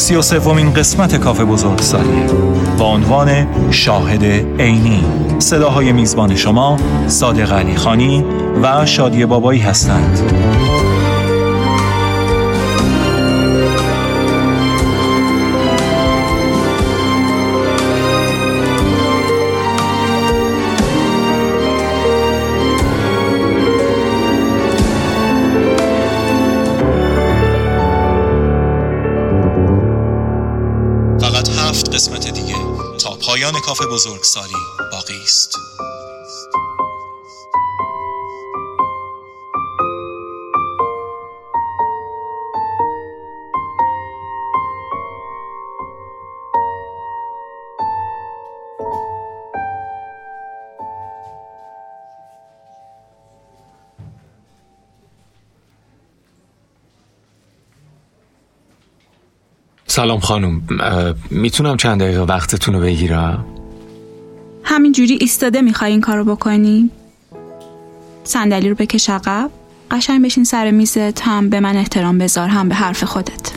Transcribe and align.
سی 0.00 0.14
و 0.14 0.22
سومین 0.22 0.72
قسمت 0.72 1.16
کافه 1.16 1.44
بزرگسالیه 1.44 2.26
با 2.78 2.84
عنوان 2.84 3.46
شاهد 3.70 4.24
عینی. 4.60 5.04
صداهای 5.38 5.92
میزبان 5.92 6.36
شما 6.36 6.76
صادق 7.06 7.52
علی 7.52 7.76
خانی 7.76 8.24
و 8.62 8.86
شادی 8.86 9.26
بابایی 9.26 9.60
هستند. 9.60 10.18
پایان 33.16 33.60
کافه 33.60 33.86
بزرگسالی 33.86 34.54
باقی 34.92 35.22
است. 35.22 35.58
سلام 59.90 60.20
خانم 60.20 60.62
می‌تونم 61.30 61.76
چند 61.76 62.00
دقیقه 62.00 62.20
وقتتون 62.20 62.74
رو 62.74 62.80
بگیرم؟ 62.80 63.44
همینجوری 64.64 65.18
ایستاده 65.20 65.60
می‌خوای 65.60 65.90
این 65.90 66.00
کارو 66.00 66.24
بکنی؟ 66.24 66.90
صندلی 68.24 68.68
رو 68.68 68.74
بکش 68.74 69.10
عقب. 69.10 69.50
قشنگ 69.90 70.24
بشین 70.24 70.44
سر 70.44 70.70
میزت 70.70 71.22
هم 71.22 71.50
به 71.50 71.60
من 71.60 71.76
احترام 71.76 72.18
بذار 72.18 72.48
هم 72.48 72.68
به 72.68 72.74
حرف 72.74 73.04
خودت. 73.04 73.52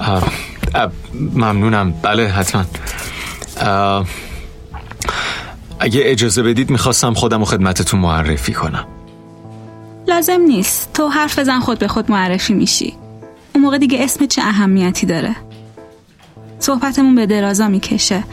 ممنونم. 1.34 1.94
بله 2.02 2.28
حتما. 2.28 2.64
اگه 5.80 6.00
اجازه 6.04 6.42
بدید 6.42 6.70
می‌خواستم 6.70 7.14
خودم 7.14 7.42
و 7.42 7.44
خدمتتون 7.44 8.00
معرفی 8.00 8.52
کنم. 8.52 8.86
لازم 10.08 10.40
نیست. 10.40 10.92
تو 10.94 11.08
حرف 11.08 11.38
بزن 11.38 11.60
خود 11.60 11.78
به 11.78 11.88
خود 11.88 12.10
معرفی 12.10 12.54
میشی. 12.54 12.94
اون 13.54 13.64
موقع 13.64 13.78
دیگه 13.78 14.04
اسم 14.04 14.26
چه 14.26 14.42
اهمیتی 14.42 15.06
داره؟ 15.06 15.36
صحبتمون 16.58 17.14
به 17.14 17.26
درازا 17.26 17.68
می‌کشه. 17.68 18.24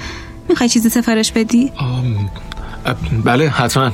می‌خوای 0.50 0.70
چیزی 0.70 0.90
سفارش 0.90 1.32
بدی؟ 1.32 1.72
بله 3.26 3.50
حتما. 3.50 3.92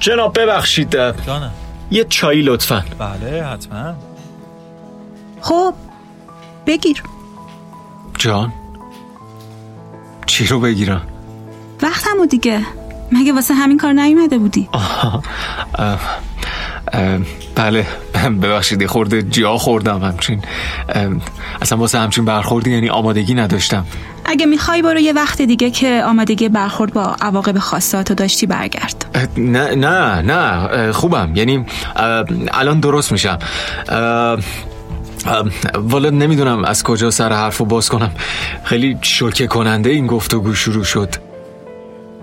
جناب 0.00 0.38
ببخشید 0.40 0.90
جانم. 1.26 1.52
یه 1.90 2.04
چایی 2.04 2.42
لطفا. 2.42 2.84
بله 2.98 3.44
حتما. 3.44 3.94
خب 5.40 5.74
بگیر. 6.66 7.02
جان 8.18 8.52
چی 10.26 10.46
رو 10.46 10.60
بگیرم؟ 10.60 11.02
وقتمو 11.82 12.26
دیگه. 12.26 12.66
مگه 13.12 13.32
واسه 13.32 13.54
همین 13.54 13.78
کار 13.78 13.92
نیومده 13.92 14.38
بودی؟ 14.38 14.68
بله 17.54 17.86
ببخشید 18.42 18.86
خورده 18.86 19.22
جا 19.22 19.58
خوردم 19.58 20.02
همچین. 20.02 20.42
اصلا 21.62 21.78
واسه 21.78 21.98
همچین 21.98 22.24
برخوردی 22.24 22.70
یعنی 22.70 22.88
آمادگی 22.88 23.34
نداشتم. 23.34 23.86
اگه 24.24 24.46
می‌خوای 24.46 24.82
برو 24.82 24.98
یه 24.98 25.12
وقت 25.12 25.42
دیگه 25.42 25.70
که 25.70 26.02
آمادگی 26.06 26.48
برخورد 26.48 26.92
با 26.92 27.16
عواقب 27.20 27.58
خاصاتو 27.58 28.14
داشتی 28.14 28.46
برگرد. 28.46 29.18
نه 29.36 29.74
نه 29.74 30.20
نه 30.20 30.92
خوبم. 30.92 31.32
یعنی 31.34 31.66
الان 32.52 32.80
درست 32.80 33.12
میشم. 33.12 33.38
والا 35.74 36.10
نمی‌دونم 36.10 36.64
از 36.64 36.82
کجا 36.82 37.10
سر 37.10 37.32
حرف 37.32 37.58
رو 37.58 37.66
باز 37.66 37.88
کنم. 37.88 38.10
خیلی 38.64 38.98
شوکه 39.02 39.46
کننده 39.46 39.90
این 39.90 40.06
گفتگو 40.06 40.54
شروع 40.54 40.84
شد. 40.84 41.14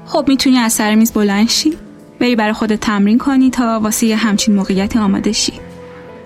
خب 0.05 0.25
می‌تونی 0.27 0.57
از 0.57 0.73
سر 0.73 0.95
میز 0.95 1.11
بلند 1.11 1.49
شی؟ 1.49 1.73
بری 2.21 2.35
برای 2.35 2.53
خودت 2.53 2.79
تمرین 2.79 3.17
کنی 3.17 3.49
تا 3.49 3.79
واسه 3.79 4.07
یه 4.07 4.15
همچین 4.15 4.55
موقعیتی 4.55 4.99
آماده 4.99 5.31
شی. 5.31 5.53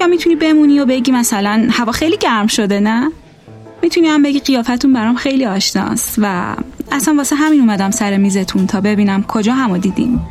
یا 0.01 0.07
می‌تونی 0.07 0.35
بمونی 0.35 0.79
و 0.79 0.85
بگی 0.85 1.11
مثلا 1.11 1.67
هوا 1.71 1.91
خیلی 1.91 2.17
گرم 2.17 2.47
شده 2.47 2.79
نه؟ 2.79 3.11
می‌تونی 3.81 4.07
هم 4.07 4.23
بگی 4.23 4.39
قیافتون 4.39 4.93
برام 4.93 5.15
خیلی 5.15 5.45
آشناست 5.45 6.15
و 6.17 6.55
اصلا 6.91 7.13
واسه 7.17 7.35
همین 7.35 7.59
اومدم 7.59 7.91
سر 7.91 8.17
میزتون 8.17 8.67
تا 8.67 8.81
ببینم 8.81 9.23
کجا 9.23 9.53
همو 9.53 9.77
دیدیم. 9.77 10.27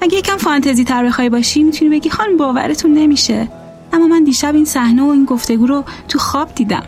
اگه 0.00 0.18
یکم 0.18 0.36
فانتزی 0.36 0.84
تر 0.84 1.06
بخوای 1.06 1.28
باشی 1.28 1.62
می‌تونی 1.62 1.90
بگی 1.90 2.10
خانم 2.10 2.36
باورتون 2.36 2.94
نمیشه. 2.94 3.48
اما 3.92 4.06
من 4.06 4.24
دیشب 4.24 4.54
این 4.54 4.64
صحنه 4.64 5.02
و 5.02 5.08
این 5.08 5.24
گفتگو 5.24 5.66
رو 5.66 5.84
تو 6.08 6.18
خواب 6.18 6.54
دیدم. 6.54 6.82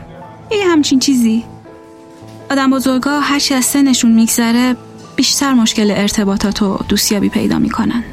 یه 0.50 0.68
همچین 0.68 0.98
چیزی. 0.98 1.44
آدم 2.50 2.70
بزرگا 2.70 3.20
هرچی 3.20 3.54
از 3.54 3.64
سنشون 3.64 4.12
میگذره 4.12 4.76
بیشتر 5.16 5.52
مشکل 5.52 5.90
ارتباطات 5.90 6.62
و 6.62 6.78
دوستیابی 6.88 7.28
پیدا 7.28 7.58
می‌کنن. 7.58 8.04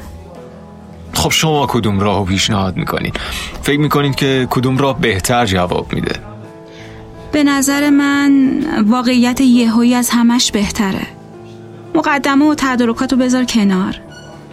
خب 1.12 1.30
شما 1.30 1.66
کدوم 1.66 2.00
راه 2.00 2.24
پیشنهاد 2.24 2.76
می‌کنین؟ 2.76 3.12
فکر 3.62 3.80
می‌کنین 3.80 4.12
که 4.12 4.46
کدوم 4.50 4.78
راه 4.78 5.00
بهتر 5.00 5.46
جواب 5.46 5.92
میده؟ 5.92 6.20
به 7.32 7.44
نظر 7.44 7.90
من 7.90 8.58
واقعیت 8.86 9.40
یهویی 9.40 9.94
از 9.94 10.10
همش 10.10 10.52
بهتره. 10.52 11.06
مقدمه 11.94 12.50
و 12.50 12.54
تدارکات 12.54 13.12
رو 13.12 13.18
بذار 13.18 13.44
کنار. 13.44 14.00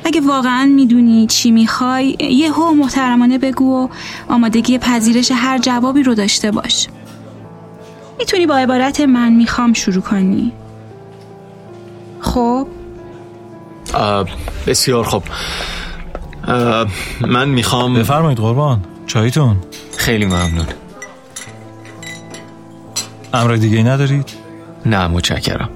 اگه 0.06 0.22
واقعا 0.22 0.66
می‌دونی 0.66 1.28
چی 1.28 1.52
می‌خوای 1.52 2.18
یهو 2.20 2.72
محترمانه 2.74 3.38
بگو 3.38 3.84
و 3.84 3.88
آمادگی 4.30 4.78
پذیرش 4.78 5.32
هر 5.36 5.58
جوابی 5.58 6.04
رو 6.04 6.16
داشته 6.16 6.52
باش. 6.52 6.88
می‌تونی 8.20 8.46
با 8.46 8.56
عبارت 8.56 9.02
من 9.02 9.34
می‌خوام 9.34 9.74
شروع 9.74 10.02
کنی. 10.02 10.52
خب. 12.22 12.68
بسیار 14.68 15.04
خب. 15.04 15.24
من 17.22 17.50
می‌خوام 17.50 17.94
بفرمایید 17.94 18.38
قربان. 18.38 18.84
چایتون. 19.08 19.58
خیلی 19.98 20.26
ممنون. 20.26 20.66
امر 23.34 23.54
دیگه 23.56 23.84
ندارید؟ 23.84 24.30
نه 24.86 25.08
متشکرم. 25.08 25.70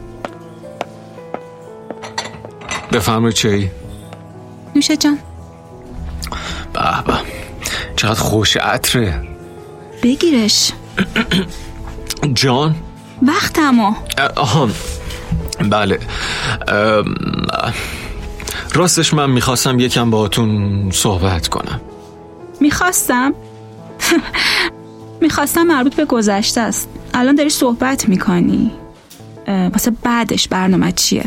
بفرمایید 2.91 3.35
چایی. 3.35 3.71
نوشه 4.75 4.97
جان. 4.97 5.17
به 6.73 6.81
به. 7.07 7.13
چقدر 7.95 8.19
خوش 8.19 8.57
عطره. 8.57 9.27
بگیرش. 10.03 10.71
جان؟ 12.33 12.75
وقتمو. 13.21 13.93
آها. 14.35 14.69
بله. 15.69 15.99
راستش 18.73 19.13
من 19.13 19.29
می‌خواستم 19.29 19.79
یکم 19.79 20.11
باهاتون 20.11 20.89
صحبت 20.93 21.47
کنم. 21.47 21.81
می‌خواستم؟ 22.61 23.33
می‌خواستم 25.21 25.63
مربوط 25.63 25.95
به 25.95 26.05
گذشته 26.05 26.61
است. 26.61 26.89
الان 27.13 27.35
داری 27.35 27.49
صحبت 27.49 28.09
می‌کنی. 28.09 28.71
واسه 29.47 29.91
بعدش 30.03 30.47
برنامه 30.47 30.91
چیه؟ 30.91 31.25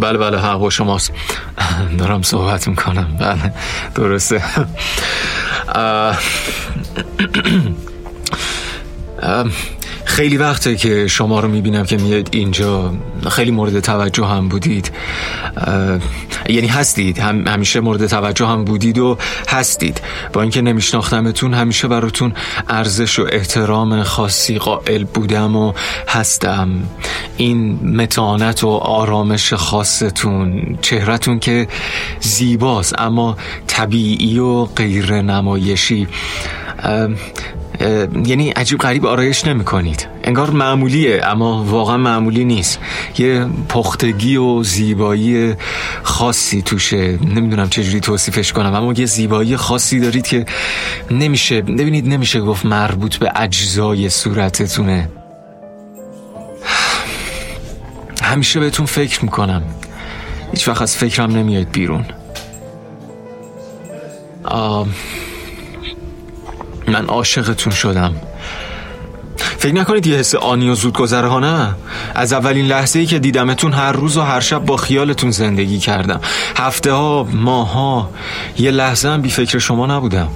بله 0.00 0.18
بله 0.18 0.38
حق 0.38 0.58
با 0.58 0.70
شماست. 0.70 1.12
دارم 1.98 2.22
صحبت 2.22 2.68
می‌کنم. 2.68 3.16
بله 3.20 3.54
درسته. 3.94 4.42
خیلی 10.14 10.36
وقته 10.36 10.76
که 10.76 11.08
شما 11.08 11.40
رو 11.40 11.48
می‌بینم 11.48 11.84
که 11.84 11.96
میاد 11.96 12.28
اینجا. 12.32 12.94
خیلی 13.30 13.50
مورد 13.50 13.80
توجه 13.80 14.26
هم 14.26 14.48
بودید. 14.48 14.90
یعنی 16.48 16.66
هستید. 16.66 17.18
هم 17.18 17.46
همیشه 17.46 17.80
مورد 17.80 18.06
توجه 18.06 18.46
هم 18.46 18.64
بودید 18.64 18.98
و 18.98 19.18
هستید. 19.48 20.00
با 20.32 20.42
اینکه 20.42 20.62
نمیشناختمتون 20.62 21.54
همیشه 21.54 21.88
براتون 21.88 22.32
ارزش 22.68 23.18
و 23.18 23.26
احترام 23.32 24.02
خاصی 24.02 24.58
قائل 24.58 25.04
بودم 25.04 25.56
و 25.56 25.72
هستم. 26.08 26.68
این 27.36 27.78
متانت 28.02 28.64
و 28.64 28.68
آرامش 28.68 29.54
خاصتون 29.54 30.78
چهرتون 30.82 31.38
که 31.38 31.68
زیباست 32.20 32.94
اما 32.98 33.36
طبیعی 33.66 34.38
و 34.38 34.64
غیر 34.64 35.22
نمایشی 35.22 36.08
یعنی 38.26 38.50
عجیب 38.50 38.78
غریب 38.78 39.06
آرایش 39.06 39.44
نمی 39.44 39.64
کنید 39.64 40.08
انگار 40.24 40.50
معمولیه 40.50 41.20
اما 41.24 41.64
واقعا 41.64 41.96
معمولی 41.96 42.44
نیست. 42.44 42.78
یه 43.18 43.46
پختگی 43.68 44.36
و 44.36 44.62
زیبایی 44.62 45.54
خاصی 46.02 46.62
توشه. 46.62 47.18
نمی‌دونم 47.34 47.68
چجوری 47.68 48.00
توصیفش 48.00 48.52
کنم 48.52 48.74
اما 48.74 48.92
یه 48.92 49.06
زیبایی 49.06 49.56
خاصی 49.56 50.00
دارید 50.00 50.26
که 50.26 50.46
نمیشه 51.10 51.62
ببینید 51.62 52.08
نمیشه 52.08 52.40
گفت 52.40 52.64
مربوط 52.66 53.16
به 53.16 53.32
اجزای 53.36 54.08
صورتتونه. 54.08 55.08
همیشه 58.22 58.60
بهتون 58.60 58.86
فکر 58.86 59.24
می‌کنم. 59.24 59.62
هیچ 60.52 60.68
وقت 60.68 60.82
از 60.82 60.96
فکرم 60.96 61.30
نمیاد 61.30 61.70
بیرون. 61.72 62.04
آه 64.44 64.86
من 66.88 67.06
عاشقتون 67.06 67.72
شدم. 67.72 68.14
فکر 69.36 69.74
نکنید 69.74 70.06
یه 70.06 70.16
حس 70.16 70.34
آنی 70.34 70.68
و 70.68 70.74
زود 70.74 70.92
گذره 70.92 71.38
نه؟ 71.38 71.74
از 72.14 72.32
اولین 72.32 72.66
لحظه 72.66 72.98
ای 72.98 73.06
که 73.06 73.18
دیدمتون 73.18 73.72
هر 73.72 73.92
روز 73.92 74.16
و 74.16 74.22
هر 74.22 74.40
شب 74.40 74.64
با 74.64 74.76
خیالتون 74.76 75.30
زندگی 75.30 75.78
کردم. 75.78 76.20
هفته 76.56 76.92
ها 76.92 77.28
ماه 77.32 77.72
ها 77.72 78.10
یه 78.58 78.70
لحظه 78.70 79.08
هم 79.08 79.22
بی 79.22 79.30
فکر 79.30 79.58
شما 79.58 79.86
نبودم. 79.86 80.28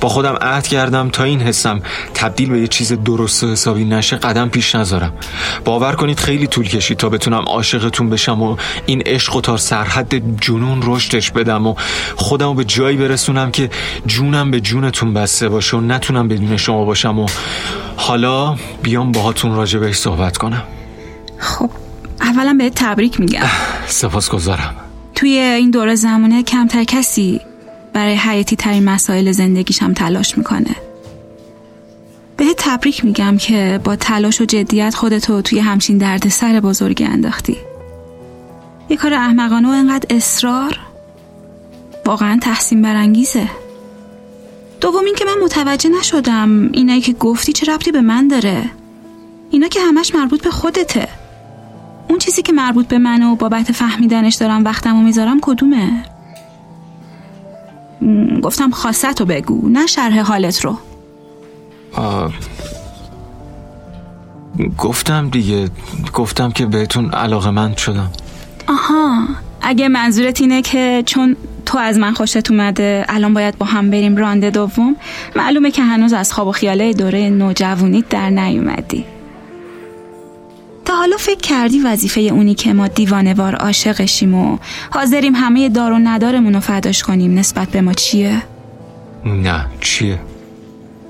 با 0.00 0.08
خودم 0.08 0.34
عهد 0.40 0.66
کردم 0.66 1.08
تا 1.08 1.24
این 1.24 1.40
حسم 1.40 1.80
تبدیل 2.14 2.50
به 2.50 2.60
یه 2.60 2.66
چیز 2.66 2.92
درست 2.92 3.44
و 3.44 3.52
حسابی 3.52 3.84
نشه 3.84 4.16
قدم 4.16 4.48
پیش 4.48 4.74
نذارم. 4.74 5.12
باور 5.64 5.92
کنید 5.92 6.20
خیلی 6.20 6.46
طول 6.46 6.68
کشید 6.68 6.96
تا 6.96 7.08
بتونم 7.08 7.44
عاشقتون 7.46 8.10
بشم 8.10 8.42
و 8.42 8.56
این 8.86 9.02
عشق 9.06 9.36
و 9.36 9.40
تا 9.40 9.56
سرحد 9.56 10.40
جنون 10.40 10.82
رشدش 10.84 11.30
بدم 11.30 11.66
و 11.66 11.74
خودم 12.16 12.54
به 12.54 12.64
جایی 12.64 12.96
برسونم 12.96 13.50
که 13.50 13.70
جونم 14.06 14.50
به 14.50 14.60
جونتون 14.60 15.14
بسته 15.14 15.48
باشه 15.48 15.76
و 15.76 15.80
نتونم 15.80 16.28
بدون 16.28 16.56
شما 16.56 16.84
باشم 16.84 17.18
و 17.18 17.26
حالا 17.96 18.56
بیام 18.82 19.12
باهاتون 19.12 19.54
راجع 19.54 19.78
بهش 19.78 19.96
صحبت 19.96 20.36
کنم. 20.36 20.62
خب 21.38 21.70
اولا 22.20 22.54
به 22.58 22.70
تبریک 22.70 23.20
میگم. 23.20 23.40
سپاس 23.86 24.30
گذارم 24.30 24.74
توی 25.14 25.38
این 25.38 25.70
دوره 25.70 25.94
زمانه 25.94 26.42
کمتر 26.42 26.84
کسی 26.84 27.40
برای 27.94 28.14
حیاتی 28.14 28.56
ترین 28.56 28.84
مسائل 28.84 29.32
زندگیش 29.32 29.82
هم 29.82 29.92
تلاش 29.92 30.38
می‌کنه. 30.38 30.76
به 32.36 32.44
تبریک 32.58 33.04
میگم 33.04 33.36
که 33.36 33.80
با 33.84 33.96
تلاش 33.96 34.40
و 34.40 34.44
جدیت 34.44 34.94
خودتو 34.94 35.42
توی 35.42 35.58
همچین 35.58 35.98
درد 35.98 36.28
سر 36.28 36.60
بزرگی 36.60 37.04
انداختی. 37.04 37.56
یه 38.88 38.96
کار 38.96 39.14
احمقانه 39.14 39.68
و 39.68 39.70
انقدر 39.70 40.16
اصرار؟ 40.16 40.78
واقعا 42.06 42.38
تحسین 42.42 42.82
برانگیزه. 42.82 43.50
دوم 44.80 45.04
این 45.04 45.14
که 45.14 45.24
من 45.24 45.44
متوجه 45.44 45.90
نشدم 45.90 46.70
اینایی 46.72 47.00
که 47.00 47.12
گفتی 47.12 47.52
چه 47.52 47.72
ربطی 47.72 47.92
به 47.92 48.00
من 48.00 48.28
داره. 48.28 48.70
اینا 49.50 49.68
که 49.68 49.80
همش 49.80 50.14
مربوط 50.14 50.42
به 50.42 50.50
خودته. 50.50 51.08
اون 52.08 52.18
چیزی 52.18 52.42
که 52.42 52.52
مربوط 52.52 52.88
به 52.88 52.98
من 52.98 53.22
و 53.22 53.36
بابت 53.36 53.72
فهمیدنش 53.72 54.34
دارم 54.34 54.64
وقتمو 54.64 55.02
می‌ذارم 55.02 55.38
کدومه؟ 55.42 56.04
گفتم 58.42 58.70
خاصت 58.70 59.20
رو 59.20 59.26
بگو 59.26 59.68
نه 59.68 59.86
شرح 59.86 60.20
حالت 60.20 60.64
رو. 60.64 60.78
گفتم 64.78 65.28
دیگه 65.28 65.68
گفتم 66.12 66.50
که 66.50 66.66
بهتون 66.66 67.10
علاقه 67.10 67.50
من 67.50 67.76
شدم. 67.76 68.10
آها 68.68 69.22
اگه 69.62 69.88
منظورت 69.88 70.40
اینه 70.40 70.62
که 70.62 71.02
چون 71.06 71.36
تو 71.66 71.78
از 71.78 71.98
من 71.98 72.14
خوشت 72.14 72.50
اومده 72.50 73.04
الان 73.08 73.34
باید 73.34 73.58
با 73.58 73.66
هم 73.66 73.90
بریم 73.90 74.16
رانده 74.16 74.50
دوم 74.50 74.96
معلومه 75.36 75.70
که 75.70 75.82
هنوز 75.82 76.12
از 76.12 76.32
خواب 76.32 76.48
و 76.48 76.52
خیاله 76.52 76.92
دوره 76.92 77.30
نوجوانیت 77.30 78.08
در 78.08 78.30
نیومدی. 78.30 79.04
حالا 81.04 81.16
فکر 81.16 81.40
کردی 81.40 81.80
وظیفه 81.80 82.20
اونی 82.20 82.54
که 82.54 82.72
ما 82.72 82.88
دیوانوار 82.88 83.54
عاشقشیم 83.54 84.34
و 84.34 84.58
حاضریم 84.90 85.34
همه 85.34 85.68
دار 85.68 85.92
و 85.92 85.98
ندارمون 85.98 86.54
رو 86.54 86.60
فداش 86.60 87.02
کنیم 87.02 87.38
نسبت 87.38 87.68
به 87.68 87.80
ما 87.80 87.92
چیه؟ 87.92 88.42
نه 89.24 89.66
چیه؟ 89.80 90.18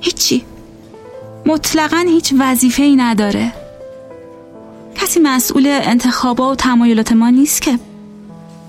هیچی 0.00 0.44
مطلقا 1.46 2.04
هیچ 2.08 2.34
وظیفه 2.38 2.82
ای 2.82 2.96
نداره 2.96 3.52
کسی 4.94 5.20
مسئول 5.20 5.66
انتخابا 5.66 6.50
و 6.50 6.54
تمایلات 6.54 7.12
ما 7.12 7.30
نیست 7.30 7.62
که 7.62 7.78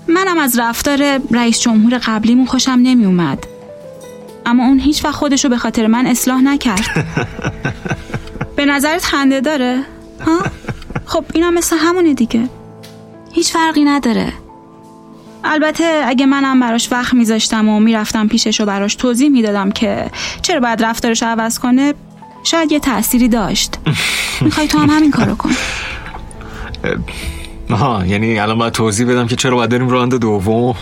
منم 0.08 0.38
از 0.38 0.58
رفتار 0.58 1.20
رئیس 1.30 1.60
جمهور 1.60 1.98
قبلیمون 1.98 2.46
خوشم 2.46 2.78
نمی 2.82 3.04
اومد 3.04 3.46
اما 4.46 4.64
اون 4.64 4.80
هیچ 4.80 5.04
وقت 5.04 5.14
خودشو 5.14 5.48
به 5.48 5.58
خاطر 5.58 5.86
من 5.86 6.06
اصلاح 6.06 6.42
نکرد 6.42 7.06
به 8.56 8.64
نظرت 8.64 9.04
خنده 9.04 9.40
داره؟ 9.40 9.82
ها؟ 10.26 10.38
خب 11.06 11.24
اینا 11.34 11.50
مثل 11.50 11.76
همونه 11.78 12.14
دیگه. 12.14 12.48
هیچ 13.32 13.52
فرقی 13.52 13.84
نداره. 13.84 14.32
البته 15.44 16.02
اگه 16.06 16.26
منم 16.26 16.60
براش 16.60 16.92
وقت 16.92 17.14
میذاشتم 17.14 17.68
و 17.68 17.80
می‌رفتم 17.80 18.28
پیشش 18.28 18.60
و 18.60 18.64
براش 18.64 18.94
توضیح 18.94 19.28
می‌دادم 19.28 19.70
که 19.70 20.10
چرا 20.42 20.60
باید 20.60 20.84
رفتارش 20.84 21.22
عوض 21.22 21.58
کنه 21.58 21.94
شاید 22.44 22.72
یه 22.72 22.80
تأثیری 22.80 23.28
داشت. 23.28 23.78
می‌خوای 24.40 24.68
تو 24.68 24.78
هم 24.78 24.90
همین 24.90 25.10
کارو 25.10 25.34
کن. 25.34 25.50
آها 27.70 28.06
یعنی 28.06 28.38
الان 28.38 28.58
باید 28.58 28.72
توضیح 28.72 29.06
بدم 29.06 29.26
که 29.26 29.36
چرا 29.36 29.56
باید 29.56 29.70
بریم 29.70 29.88
راند 29.88 30.14
دوم؟ 30.14 30.74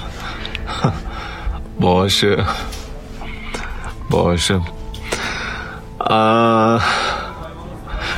باشه. 1.81 2.45
باشه. 4.11 4.61
آه... 6.01 6.83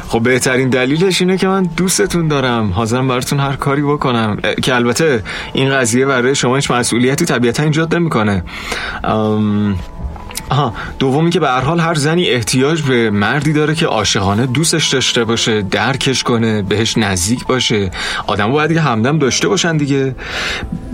خب 0.09 0.23
بهترین 0.23 0.69
دلیلش 0.69 1.21
اینه 1.21 1.37
که 1.37 1.49
من 1.49 1.63
دوستتون 1.77 2.29
دارم. 2.29 2.71
حاضرم 2.71 3.09
براتون 3.09 3.41
هر 3.41 3.57
کاری 3.57 3.83
بکنم. 3.83 4.37
که 4.63 4.75
البته 4.75 5.23
این 5.53 5.71
قضیه 5.71 6.07
برای 6.07 6.35
شما 6.35 6.57
هیچ 6.57 6.71
مسئولیتی 6.71 7.25
طبیعتا 7.25 7.63
ایجاد 7.63 7.95
نمی‌کنه. 7.95 8.45
آها 10.51 10.75
دومی 10.99 11.31
که 11.31 11.41
به 11.41 11.49
هر 11.49 11.61
حال 11.61 11.81
هر 11.81 11.95
زنی 11.95 12.27
احتیاج 12.27 12.83
به 12.83 13.11
مردی 13.11 13.53
داره 13.53 13.75
که 13.75 13.87
عاشقانه 13.87 14.47
دوستش 14.47 14.89
داشته 14.89 15.25
باشه 15.25 15.63
درکش 15.63 16.23
کنه 16.23 16.63
بهش 16.63 16.99
نزدیک 16.99 17.47
باشه. 17.47 17.91
آدم 18.27 18.53
باید 18.53 18.69
دیگه 18.69 18.81
همدم 18.81 19.19
داشته 19.19 19.49
باشن 19.49 19.77
دیگه. 19.77 20.15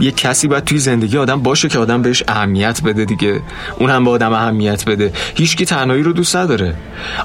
یه 0.00 0.10
کسی 0.10 0.48
باید 0.48 0.64
توی 0.64 0.78
زندگی 0.78 1.18
آدم 1.18 1.42
باشه 1.42 1.68
که 1.68 1.78
آدم 1.78 2.02
بهش 2.02 2.22
اهمیت 2.28 2.82
بده 2.82 3.04
دیگه. 3.04 3.40
اون 3.78 3.90
هم 3.90 4.04
به 4.04 4.10
آدم 4.10 4.32
اهمیت 4.32 4.84
بده. 4.84 5.12
هیچکی 5.34 5.64
تنهایی 5.64 6.02
رو 6.02 6.12
دوست 6.12 6.36
نداره. 6.36 6.74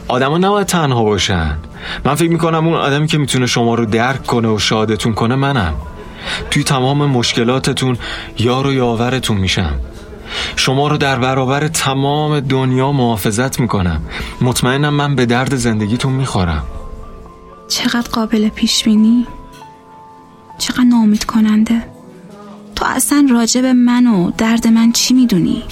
آدما 0.07 0.37
نباید 0.37 0.67
تنها 0.67 1.03
باشن. 1.03 1.57
من 2.05 2.15
فکر 2.15 2.29
می‌کنم 2.29 2.67
اون 2.67 2.77
آدمی 2.77 3.07
که 3.07 3.17
می‌تونه 3.17 3.45
شما 3.45 3.75
رو 3.75 3.85
درک 3.85 4.25
کنه 4.25 4.47
و 4.47 4.59
شادتون 4.59 5.13
کنه 5.13 5.35
منم. 5.35 5.73
توی 6.51 6.63
تمام 6.63 7.05
مشکلاتتون 7.05 7.97
یار 8.39 8.67
و 8.67 8.73
یاورتون 8.73 9.37
میشم. 9.37 9.73
شما 10.55 10.87
رو 10.87 10.97
در 10.97 11.19
برابر 11.19 11.67
تمام 11.67 12.39
دنیا 12.39 12.91
محافظت 12.91 13.59
می‌کنم. 13.59 14.01
مطمئنم 14.41 14.93
من 14.93 15.15
به 15.15 15.25
درد 15.25 15.55
زندگیتون 15.55 16.13
می‌خورم. 16.13 16.63
چقدر 17.67 18.09
قابل 18.11 18.49
پیش 18.49 18.83
بینی؟ 18.83 19.27
چقدر 20.57 20.83
نامید 20.83 21.23
کننده 21.25 21.83
تو 22.75 22.85
اصلا 22.85 23.27
راجب 23.31 23.65
من 23.65 24.07
و 24.07 24.31
درد 24.37 24.67
من 24.67 24.91
چی 24.91 25.13
می‌دونی؟ 25.13 25.63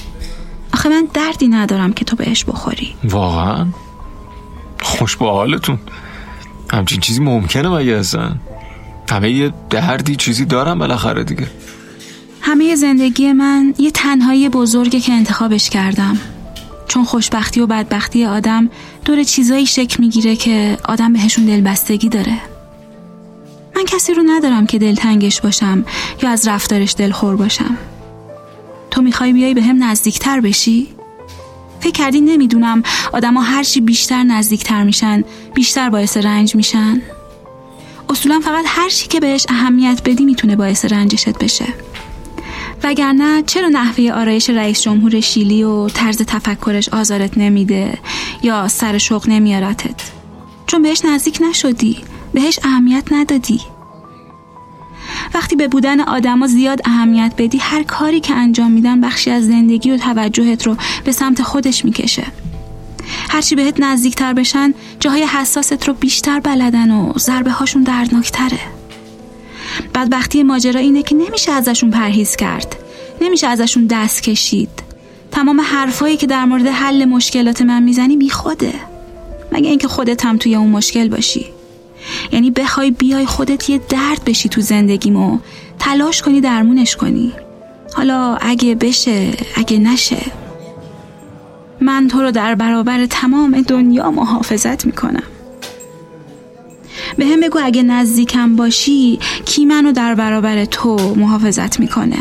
آخه 0.73 0.89
من 0.89 1.07
دردی 1.13 1.47
ندارم 1.47 1.93
که 1.93 2.05
تو 2.05 2.15
بهش 2.15 2.45
بخوری. 2.45 2.95
واقعا؟ 3.03 3.67
خوش 4.81 5.17
با 5.17 5.33
حالتون. 5.33 5.79
همچین 6.73 6.99
چیزی 6.99 7.19
ممکنه 7.19 7.69
مگه 7.69 7.91
اصلا؟ 7.91 8.35
همه 9.09 9.31
یه 9.31 9.53
دردی 9.69 10.15
چیزی 10.15 10.45
دارم 10.45 10.79
بالاخره 10.79 11.23
دیگه. 11.23 11.47
همه 12.47 12.75
زندگی 12.75 13.31
من 13.31 13.73
یه 13.77 13.91
تنهایی 13.91 14.49
بزرگه 14.49 14.99
که 14.99 15.13
انتخابش 15.13 15.69
کردم. 15.69 16.17
چون 16.87 17.03
خوشبختی 17.03 17.59
و 17.59 17.67
بدبختی 17.67 18.25
آدم 18.25 18.69
دور 19.05 19.23
چیزایی 19.23 19.65
شکل 19.65 19.95
می‌گیره 19.99 20.35
که 20.35 20.77
آدم 20.83 21.13
بهشون 21.13 21.45
دلبستگی 21.45 22.09
داره. 22.09 22.41
من 23.75 23.85
کسی 23.85 24.13
رو 24.13 24.23
ندارم 24.25 24.65
که 24.65 24.79
دلتنگش 24.79 25.41
باشم 25.41 25.85
یا 26.23 26.29
از 26.29 26.47
رفتارش 26.47 26.95
دلخور 26.97 27.35
باشم. 27.35 27.77
تو 28.91 29.01
می‌خوای 29.01 29.33
بیای 29.33 29.53
به 29.53 29.61
هم 29.63 29.83
نزدیکتر 29.83 30.39
بشی؟ 30.39 30.87
فکر 31.79 31.91
کردی 31.91 32.21
نمی‌دونم 32.21 32.83
آدما 33.13 33.41
هرچی 33.41 33.81
بیشتر 33.81 34.23
نزدیکتر 34.23 34.83
میشن 34.83 35.23
بیشتر 35.53 35.89
باعث 35.89 36.17
رنج 36.17 36.55
میشن. 36.55 37.01
اصولا 38.09 38.39
فقط 38.39 38.65
هر 38.67 38.89
چی 38.89 39.07
که 39.07 39.19
بهش 39.19 39.45
اهمیت 39.49 40.01
بدی 40.05 40.25
می‌تونه 40.25 40.55
باعث 40.55 40.85
رنجشت 40.85 41.37
بشه. 41.37 41.65
وگرنه 42.83 43.43
چرا 43.43 43.67
نحوه 43.67 44.11
آرایش 44.11 44.49
رئیس 44.49 44.81
جمهور 44.81 45.19
شیلی 45.19 45.63
و 45.63 45.89
طرز 45.89 46.17
تفکرش 46.17 46.89
آزارت 46.89 47.37
نمیده 47.37 47.97
یا 48.43 48.67
سر 48.67 48.97
شوق 48.97 49.29
نمیارتت؟ 49.29 50.01
چون 50.67 50.81
بهش 50.81 51.05
نزدیک 51.05 51.39
نشدی 51.49 51.97
بهش 52.33 52.59
اهمیت 52.63 53.03
ندادی. 53.11 53.61
وقتی 55.33 55.55
به 55.55 55.67
بودن 55.67 55.99
آدما 55.99 56.47
زیاد 56.47 56.81
اهمیت 56.85 57.33
بدی 57.37 57.57
هر 57.57 57.83
کاری 57.83 58.19
که 58.19 58.33
انجام 58.33 58.71
میدن 58.71 59.01
بخشی 59.01 59.31
از 59.31 59.47
زندگی 59.47 59.91
و 59.91 59.97
توجهت 59.97 60.67
رو 60.67 60.77
به 61.03 61.11
سمت 61.11 61.41
خودش 61.41 61.85
می‌کشه. 61.85 62.23
هرچی 63.29 63.55
بهت 63.55 63.79
نزدیکتر 63.79 64.33
بشن 64.33 64.73
جاهای 64.99 65.23
حساست 65.23 65.87
رو 65.87 65.93
بیشتر 65.93 66.39
بلدن 66.39 66.91
و 66.91 67.13
ضربه 67.17 67.51
هاشون 67.51 67.83
دردناکتره. 67.83 68.59
بدبختی 69.95 70.43
ماجرا 70.43 70.79
اینه 70.79 71.03
که 71.03 71.15
نمیشه 71.15 71.51
ازشون 71.51 71.91
پرهیز 71.91 72.35
کرد. 72.35 72.75
نمیشه 73.21 73.47
ازشون 73.47 73.87
دست 73.87 74.23
کشید. 74.23 74.69
تمام 75.31 75.61
حرفایی 75.61 76.17
که 76.17 76.27
در 76.27 76.45
مورد 76.45 76.67
حل 76.67 77.05
مشکلات 77.05 77.61
من 77.61 77.83
می‌زنی 77.83 78.17
بی 78.17 78.29
خوده. 78.29 78.73
مگه 79.51 79.69
اینکه 79.69 79.87
خودت 79.87 80.25
هم 80.25 80.37
توی 80.37 80.55
اون 80.55 80.69
مشکل 80.69 81.09
باشی. 81.09 81.45
یعنی 82.31 82.51
بخوای 82.51 82.91
بیای 82.91 83.25
خودت 83.25 83.69
یه 83.69 83.81
درد 83.89 84.21
بشی 84.25 84.49
تو 84.49 84.61
زندگیمو. 84.61 85.39
تلاش 85.79 86.21
کنی 86.21 86.41
درمونش 86.41 86.95
کنی. 86.95 87.33
حالا 87.93 88.35
اگه 88.35 88.75
بشه 88.75 89.31
اگه 89.55 89.79
نشه. 89.79 90.21
من 91.81 92.07
تو 92.07 92.21
رو 92.21 92.31
در 92.31 92.55
برابر 92.55 93.05
تمام 93.05 93.61
دنیا 93.61 94.11
محافظت 94.11 94.85
می‌کنم. 94.85 95.23
به 97.17 97.25
هم 97.25 97.39
بگو 97.39 97.59
اگه 97.63 97.83
نزدیکم 97.83 98.55
باشی 98.55 99.19
کی 99.45 99.65
منو 99.65 99.91
در 99.91 100.15
برابر 100.15 100.65
تو 100.65 101.15
محافظت 101.15 101.79
می‌کنه؟ 101.79 102.17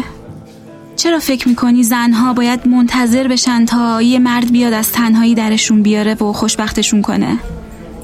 چرا 0.96 1.18
فکر 1.18 1.48
می‌کنی 1.48 1.82
زنها 1.82 2.32
باید 2.32 2.68
منتظر 2.68 3.28
بشن 3.28 3.64
تا 3.64 4.02
یه 4.02 4.18
مرد 4.18 4.52
بیاد 4.52 4.72
از 4.72 4.92
تنهایی 4.92 5.34
درشون 5.34 5.82
بیاره 5.82 6.14
و 6.14 6.32
خوشبختشون 6.32 7.02
کنه؟ 7.02 7.38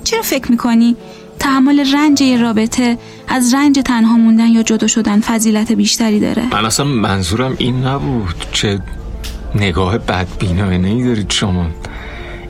چرا 0.05 0.23
فکر 0.23 0.51
می‌کنی 0.51 0.97
تحمل 1.39 1.95
رنج 1.95 2.21
یه 2.21 2.41
رابطه 2.41 2.99
از 3.29 3.55
رنج 3.55 3.79
تنها 3.85 4.17
موندن 4.17 4.47
یا 4.47 4.63
جدا 4.63 4.87
شدن 4.87 5.21
فضیلت 5.21 5.73
بیشتری 5.73 6.21
داره؟ 6.21 6.43
من 6.53 6.65
اصلا 6.65 6.87
منظورم 6.87 7.55
این 7.59 7.85
نبود 7.85 8.35
چه 8.53 8.81
نگاه 9.55 9.99
بدبینانه 9.99 11.05
دارید 11.05 11.31
شما. 11.31 11.67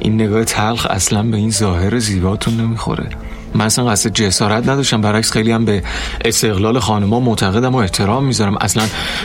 این 0.01 0.15
نگاه 0.15 0.45
تلخ 0.45 0.87
اصلا 0.91 1.23
به 1.23 1.37
این 1.37 1.51
ظاهر 1.51 1.99
زیباتون 1.99 2.61
نمی‌خوره. 2.61 3.09
من 3.55 3.65
اصلا 3.65 3.85
قصد 3.85 4.13
جسارت 4.13 4.69
نداشتم. 4.69 5.01
برعکس 5.01 5.33
خیلی 5.33 5.53
هم 5.53 5.65
به 5.65 5.83
استقلال 6.25 6.79
خانما 6.79 7.21
معتقدم 7.21 7.75
و 7.75 7.77
احترام 7.77 8.25
می‌ذارم. 8.25 8.57
اصلا 8.61 8.83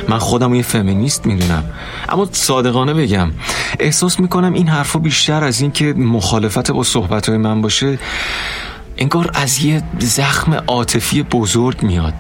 من 0.09 0.17
خودم 0.17 0.53
یه 0.53 0.61
فمینیست 0.61 1.25
می‌دونم. 1.25 1.63
اما 2.09 2.27
صادقانه 2.31 2.93
بگم 2.93 3.31
احساس 3.79 4.19
می‌کنم 4.19 4.53
این 4.53 4.67
حرفا 4.67 4.99
بیشتر 4.99 5.43
از 5.43 5.61
این 5.61 5.71
که 5.71 5.93
مخالفت 5.93 6.71
با 6.71 6.83
صحبتهای 6.83 7.37
من 7.37 7.61
باشه 7.61 7.99
انگار 8.97 9.31
از 9.33 9.65
یه 9.65 9.83
زخم 9.99 10.53
عاطفی 10.67 11.23
بزرگ 11.23 11.83
میاد. 11.83 12.13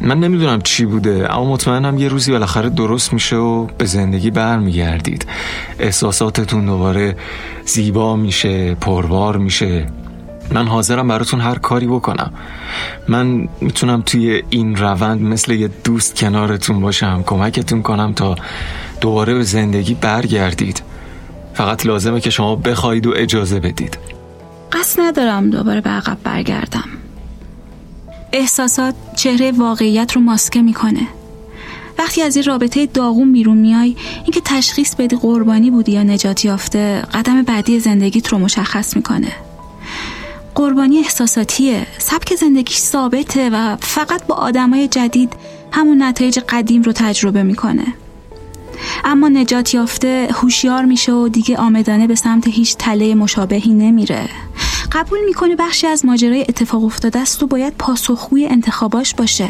من 0.00 0.20
نمی‌دونم 0.20 0.60
چی 0.60 0.84
بوده 0.84 1.34
اما 1.34 1.44
مطمئنم 1.44 1.98
یه 1.98 2.08
روزی 2.08 2.32
بالاخره 2.32 2.68
درست 2.68 3.12
میشه 3.12 3.36
و 3.36 3.66
به 3.66 3.84
زندگی 3.84 4.30
برمیگردید. 4.30 5.26
احساساتتون 5.78 6.66
دوباره 6.66 7.16
زیبا 7.66 8.16
میشه 8.16 8.74
پربار 8.74 9.36
میشه. 9.36 9.86
من 10.52 10.66
حاضرم 10.68 11.08
براتون 11.08 11.40
هر 11.40 11.58
کاری 11.58 11.86
بکنم. 11.86 12.32
من 13.08 13.48
می‌تونم 13.60 14.02
توی 14.02 14.42
این 14.50 14.76
روند 14.76 15.20
مثل 15.20 15.52
یه 15.52 15.70
دوست 15.84 16.16
کنارتون 16.16 16.80
باشم 16.80 17.22
کمکتون 17.26 17.82
کنم 17.82 18.12
تا 18.12 18.34
دوباره 19.00 19.34
به 19.34 19.42
زندگی 19.42 19.94
برگردید. 19.94 20.82
فقط 21.54 21.86
لازمه 21.86 22.20
که 22.20 22.30
شما 22.30 22.56
بخواید 22.56 23.06
و 23.06 23.12
اجازه 23.16 23.60
بدید. 23.60 23.98
قصد 24.72 25.00
ندارم 25.00 25.50
دوباره 25.50 25.80
به 25.80 25.90
عقب 25.90 26.18
برگردم. 26.24 26.84
احساسات 28.32 28.94
چهره 29.16 29.52
واقعیت 29.52 30.12
رو 30.12 30.20
ماسکه 30.20 30.62
می‌کنه. 30.62 31.06
وقتی 31.98 32.22
از 32.22 32.36
این 32.36 32.44
رابطه 32.44 32.86
داغون 32.86 33.32
بیرون 33.32 33.56
میای 33.56 33.96
اینکه 34.22 34.40
تشخیص 34.44 34.94
بدی 34.94 35.16
قربانی 35.16 35.70
بودی 35.70 35.92
یا 35.92 36.02
نجات 36.02 36.44
یافته 36.44 37.02
قدم 37.14 37.42
بعدی 37.42 37.80
زندگیت 37.80 38.28
رو 38.28 38.38
مشخص 38.38 38.96
می‌کنه. 38.96 39.32
قربانی 40.54 40.98
احساساتیه. 40.98 41.86
سبک 41.98 42.34
زندگیش 42.34 42.78
ثابته 42.78 43.50
و 43.50 43.76
فقط 43.76 44.26
با 44.26 44.34
آدمای 44.34 44.88
جدید 44.88 45.32
همون 45.72 46.02
نتایج 46.02 46.38
قدیم 46.48 46.82
رو 46.82 46.92
تجربه 46.92 47.42
می‌کنه. 47.42 47.86
اما 49.04 49.28
نجات 49.28 49.74
یافته 49.74 50.28
هوشیار 50.34 50.84
میشه 50.84 51.12
و 51.12 51.28
دیگه 51.28 51.56
آمدانه 51.56 52.06
به 52.06 52.14
سمت 52.14 52.48
هیچ 52.48 52.76
تله 52.76 53.14
مشابهی 53.14 53.72
نمیره. 53.72 54.28
قبول 54.92 55.18
می‌کنه 55.24 55.56
بخشی 55.56 55.86
از 55.86 56.04
ماجرای 56.04 56.40
اتفاق 56.40 56.84
افتاده 56.84 57.18
است 57.18 57.42
و 57.42 57.46
باید 57.46 57.74
پاسخگوی 57.78 58.46
انتخاباش 58.46 59.14
باشه. 59.14 59.48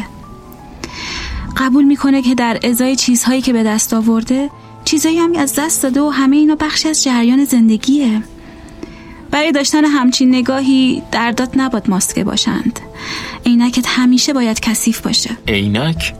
قبول 1.57 1.83
می‌کنه 1.83 2.21
که 2.21 2.35
در 2.35 2.59
ازای 2.63 2.95
چیزهایی 2.95 3.41
که 3.41 3.53
به 3.53 3.63
دست 3.63 3.93
آورده 3.93 4.49
چیزهایی 4.85 5.17
هم 5.17 5.35
از 5.35 5.55
دست 5.55 5.83
داده 5.83 6.01
و 6.01 6.09
همه 6.09 6.35
اینا 6.35 6.55
بخشی 6.55 6.89
از 6.89 7.03
جریان 7.03 7.45
زندگیه. 7.45 8.23
برای 9.31 9.51
داشتن 9.51 9.85
همچین 9.85 10.35
نگاهی 10.35 11.03
دردات 11.11 11.49
نباد 11.55 11.89
ماسکه 11.89 12.23
باشند. 12.23 12.79
عینکت 13.45 13.85
همیشه 13.87 14.33
باید 14.33 14.59
کثیف 14.59 15.01
باشه. 15.01 15.37
عینک؟ 15.47 16.13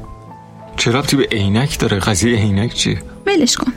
چرا 0.77 1.01
تو 1.01 1.17
به 1.17 1.27
عینک 1.31 1.79
داره؟ 1.79 1.99
قضیه 1.99 2.37
عینک 2.37 2.73
چی 2.73 2.97
ولش 3.25 3.55
کن. 3.55 3.73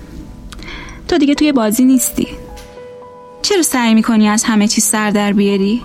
تو 1.09 1.19
دیگه 1.19 1.35
توی 1.35 1.53
بازی 1.53 1.85
نیستی. 1.85 2.29
چرا 3.43 3.63
سعی 3.63 3.95
می‌کنی 3.95 4.29
از 4.29 4.45
همه 4.45 4.69
چیز 4.69 4.85
سر 4.85 5.11
در 5.11 5.33
بیاری؟ 5.33 5.83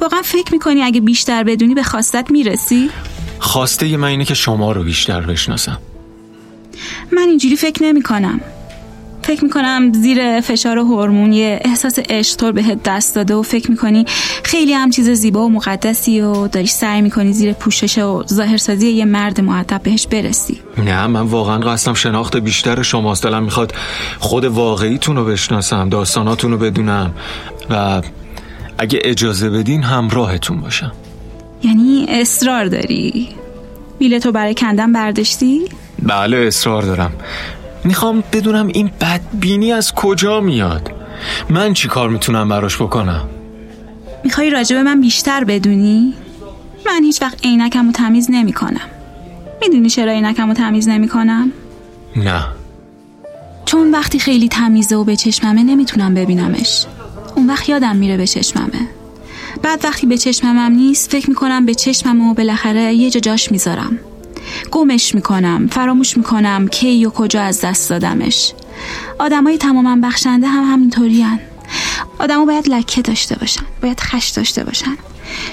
واقعا 0.00 0.22
فکر 0.22 0.52
می‌کنی 0.52 0.82
اگه 0.82 1.00
بیشتر 1.00 1.44
بدونی 1.44 1.74
به 1.74 1.82
خواستت 1.82 2.30
می‌رسی؟ 2.30 2.90
خواسته 3.38 3.96
من 3.96 4.08
اینه 4.08 4.24
که 4.24 4.34
شما 4.34 4.72
رو 4.72 4.84
بیشتر 4.84 5.20
بشناسم. 5.20 5.78
من 7.12 7.28
اینجوری 7.28 7.56
فکر 7.56 7.82
نمی‌کنم. 7.82 8.40
فکر 9.22 9.44
می‌کنم 9.44 9.92
زیر 9.92 10.40
فشار 10.40 10.78
هورمون 10.78 11.32
یه 11.32 11.60
احساس 11.64 11.98
عشق 11.98 12.54
بهت 12.54 12.82
دست 12.82 13.14
داده 13.14 13.34
و 13.34 13.42
فکر 13.42 13.70
می‌کنی 13.70 14.04
خیلی 14.42 14.72
هم 14.72 14.90
چیز 14.90 15.10
زیبا 15.10 15.46
و 15.46 15.50
مقدسی 15.50 16.20
و 16.20 16.48
داری 16.48 16.66
سعی 16.66 17.02
می‌کنی 17.02 17.32
زیر 17.32 17.52
پوشش 17.52 17.98
و 17.98 18.24
ظاهرسازی 18.28 18.88
یه 18.88 19.04
مرد 19.04 19.40
معدب 19.40 19.82
بهش 19.82 20.06
برسی. 20.06 20.60
نه 20.78 21.06
من 21.06 21.20
واقعا 21.20 21.58
قصدم 21.58 21.94
شناخت 21.94 22.36
بیشتر 22.36 22.82
شماست. 22.82 23.24
دلم 23.24 23.42
می‌خواد 23.42 23.74
خود 24.18 24.44
واقعیتون 24.44 25.16
رو 25.16 25.24
بشناسم 25.24 25.88
داستاناتون 25.88 26.50
رو 26.52 26.58
بدونم. 26.58 27.14
و 27.70 28.02
اگه 28.78 28.98
اجازه 29.04 29.50
بدین 29.50 29.82
همراهتون 29.82 30.60
باشم. 30.60 30.92
یعنی 31.62 32.06
اصرار 32.08 32.64
داری؟ 32.64 33.28
بیلتو 33.98 34.32
برای 34.32 34.54
کندن 34.54 34.92
برداشتی؟ 34.92 35.60
بله 36.02 36.36
اصرار 36.36 36.82
دارم. 36.82 37.12
می‌خوام 37.84 38.24
بدونم 38.32 38.66
این 38.66 38.90
بدبینی 39.00 39.72
از 39.72 39.92
کجا 39.92 40.40
میاد. 40.40 40.92
من 41.50 41.72
چی 41.72 41.88
کار 41.88 42.08
می‌تونم 42.08 42.48
براش 42.48 42.76
بکنم؟ 42.76 43.28
می‌خوای 44.24 44.50
راجب 44.50 44.76
من 44.76 45.00
بیشتر 45.00 45.44
بدونی؟ 45.44 46.14
من 46.86 47.04
هیچ 47.04 47.22
وقت 47.22 47.46
عینکم 47.46 47.86
رو 47.86 47.92
تمیز 47.92 48.26
نمی 48.30 48.52
کنم 48.52 48.80
می‌دونی 49.62 49.90
چرا 49.90 50.12
عینکم 50.12 50.48
رو 50.48 50.54
تمیز 50.54 50.88
نمی 50.88 51.08
کنم؟ 51.08 51.52
نه. 52.16 52.44
چون 53.64 53.90
وقتی 53.90 54.18
خیلی 54.18 54.48
تمیزه 54.48 54.96
و 54.96 55.04
به 55.04 55.16
چشممه 55.16 55.62
نمی‌تونم 55.62 56.14
ببینمش. 56.14 56.86
اون 57.36 57.46
وقت 57.46 57.68
یادم 57.68 57.96
میره 57.96 58.16
به 58.16 58.26
چشممه. 58.26 58.88
بعد 59.62 59.84
وقتی 59.84 60.06
به 60.06 60.18
چشممم 60.18 60.72
نیست 60.72 61.10
فکر 61.10 61.28
می‌کنم 61.28 61.66
به 61.66 61.74
چشمم 61.74 62.30
و 62.30 62.34
بالاخره 62.34 62.94
یه 62.94 63.10
جا 63.10 63.20
جاش 63.20 63.52
می‌ذارم. 63.52 63.98
گمش 64.70 65.14
می‌کنم 65.14 65.68
فراموش 65.72 66.16
می‌کنم 66.16 66.68
کی 66.68 67.06
و 67.06 67.10
کجا 67.10 67.42
از 67.42 67.60
دست 67.60 67.90
دادمش. 67.90 68.52
آدمای 69.18 69.58
تماما 69.58 69.96
بخشنده 70.02 70.48
هم 70.48 70.72
همینطوری 70.72 71.22
هن. 71.22 71.40
آدما 72.18 72.44
باید 72.44 72.68
لکه 72.68 73.02
داشته 73.02 73.36
باشن 73.36 73.62
باید 73.82 74.00
خش 74.00 74.28
داشته 74.28 74.64
باشن. 74.64 74.96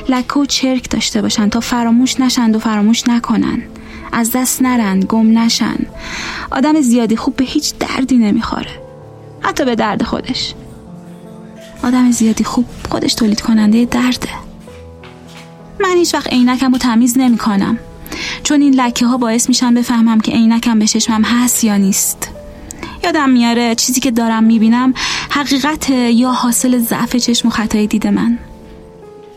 لکه 0.10 0.40
و 0.40 0.46
چرک 0.46 0.90
داشته 0.90 1.22
باشن 1.22 1.50
تا 1.50 1.60
فراموش 1.60 2.20
نشند 2.20 2.56
و 2.56 2.60
فراموش 2.60 3.08
نکنن. 3.08 3.62
از 4.12 4.32
دست 4.32 4.62
نرن 4.62 5.00
گم 5.00 5.40
نشن. 5.40 5.78
آدم 6.52 6.82
زیادی 6.82 7.16
خوب 7.16 7.36
به 7.36 7.46
هیچ 7.46 7.74
دردی 7.80 8.18
نمی‌خوره. 8.18 8.82
حتی 9.42 9.66
به 9.66 9.76
درد 9.76 10.04
خودش. 10.04 10.54
آدم 11.84 12.12
زیادی 12.12 12.44
خوب 12.44 12.66
خودش 12.90 13.14
تولید 13.14 13.42
کننده 13.42 13.86
درده. 13.86 14.30
من 15.80 15.96
هیچ 15.98 16.14
وقت 16.14 16.28
عینکم 16.28 16.72
رو 16.72 16.78
تمیز 16.78 17.18
نمی 17.18 17.38
کنم 17.38 17.80
چون 18.48 18.62
این 18.62 18.76
لکه 18.76 19.06
ها 19.06 19.18
باعث 19.18 19.50
میشن 19.50 19.74
بفهمم 19.74 20.20
که 20.20 20.32
عینکم 20.32 20.80
به 20.80 20.88
چشمم 20.88 21.24
هست 21.24 21.64
یا 21.64 21.78
نیست. 21.78 22.30
یادم 23.04 23.30
میاره 23.30 23.76
چیزی 23.76 24.00
که 24.02 24.12
دارم 24.12 24.44
می‌بینم 24.44 24.94
حقیقت 25.30 25.90
یا 25.90 26.32
حاصل 26.32 26.78
ضعف 26.78 27.16
چشم 27.16 27.48
و 27.48 27.52
خطای 27.52 27.88
دید 27.88 28.08
من. 28.08 28.40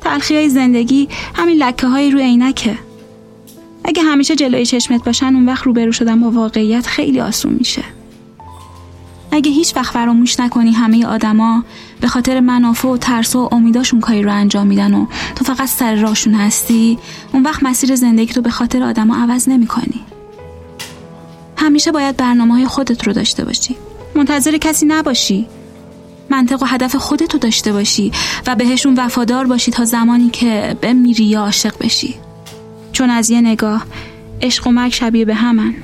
تلخی 0.00 0.36
های 0.36 0.48
زندگی 0.48 1.08
همین 1.34 1.56
لکه 1.56 1.86
های 1.86 2.10
روی 2.10 2.22
عینکه. 2.22 2.78
اگه 3.84 4.02
همیشه 4.02 4.36
جلوی 4.36 4.66
چشمت 4.66 5.04
باشن 5.04 5.26
اون 5.26 5.46
وقت 5.46 5.62
روبرو 5.62 5.92
شدن 5.92 6.20
با 6.20 6.30
واقعیت 6.30 6.86
خیلی 6.86 7.20
آسون 7.20 7.52
میشه. 7.52 7.84
اگه 9.32 9.50
هیچ 9.50 9.76
وقت 9.76 9.92
فراموش 9.92 10.40
نکنی 10.40 10.72
همه 10.72 11.06
آدما 11.06 11.64
به 12.00 12.08
خاطر 12.08 12.40
منافع 12.40 12.88
و 12.88 12.96
ترس 12.96 13.36
و 13.36 13.48
امیداشون 13.52 14.00
کاری 14.00 14.22
رو 14.22 14.32
انجام 14.32 14.66
میدن 14.66 14.94
و 14.94 15.06
تو 15.36 15.44
فقط 15.44 15.68
سر 15.68 15.94
راشون 15.94 16.34
هستی؟ 16.34 16.98
اون 17.32 17.42
وقت 17.42 17.62
مسیر 17.62 17.96
زندگی 17.96 18.32
تو 18.32 18.42
به 18.42 18.50
خاطر 18.50 18.82
آدما 18.82 19.16
عوض 19.16 19.48
نمی‌کنی. 19.48 20.00
همیشه 21.56 21.92
باید 21.92 22.16
برنامه 22.16 22.54
های 22.54 22.66
خودت 22.66 23.06
رو 23.06 23.12
داشته 23.12 23.44
باشی. 23.44 23.76
منتظر 24.14 24.56
کسی 24.56 24.86
نباشی. 24.86 25.46
منطق 26.30 26.62
و 26.62 26.66
هدف 26.66 26.96
خودت 26.96 27.32
رو 27.32 27.38
داشته 27.38 27.72
باشی 27.72 28.12
و 28.46 28.54
بهشون 28.54 28.94
وفادار 28.94 29.46
باشی 29.46 29.70
تا 29.70 29.84
زمانی 29.84 30.30
که 30.30 30.76
بمیری 30.82 31.24
یا 31.24 31.40
عاشق 31.40 31.74
بشی. 31.80 32.14
چون 32.92 33.10
از 33.10 33.30
یه 33.30 33.40
نگاه 33.40 33.86
عشق 34.42 34.66
و 34.66 34.70
مرگ 34.70 34.92
شبیه 34.92 35.24
به 35.24 35.34
همن. 35.34 35.74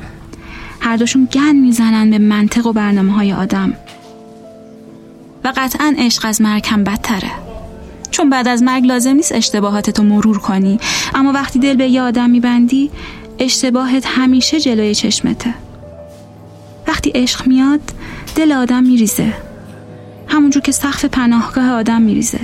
هر 0.81 0.97
دوشون 0.97 1.29
گن 1.33 1.57
می‌زنن 1.57 2.11
به 2.11 2.19
منطق 2.19 2.67
و 2.67 2.73
برنامه 2.73 3.13
های 3.13 3.33
آدم. 3.33 3.75
و 5.47 5.53
قطعا 5.57 5.95
عشق 5.99 6.27
از 6.27 6.41
مرگ 6.41 6.67
هم 6.69 6.85
بدتره. 6.85 7.31
چون 8.11 8.31
بعد 8.31 8.49
از 8.49 8.63
مرگ 8.63 8.87
لازم 8.87 9.11
نیست 9.11 9.33
اشتباهاتتو 9.33 10.03
مرور 10.03 10.39
کنی. 10.39 10.79
اما 11.15 11.33
وقتی 11.33 11.59
دل 11.59 11.77
به 11.77 11.87
یه 11.87 12.03
آدم 12.03 12.31
میبندی 12.31 12.91
اشتباهت 13.39 14.07
همیشه 14.07 14.61
جلوی 14.61 14.95
چشمته. 14.95 15.55
وقتی 16.89 17.11
عشق 17.15 17.47
میاد 17.47 17.81
دل 18.37 18.53
آدم 18.53 18.83
میریزه. 18.83 19.33
همونجور 20.29 20.63
که 20.63 20.73
سقف 20.73 21.05
پناهگاه 21.05 21.71
آدم 21.71 22.03
میریزه. 22.03 22.41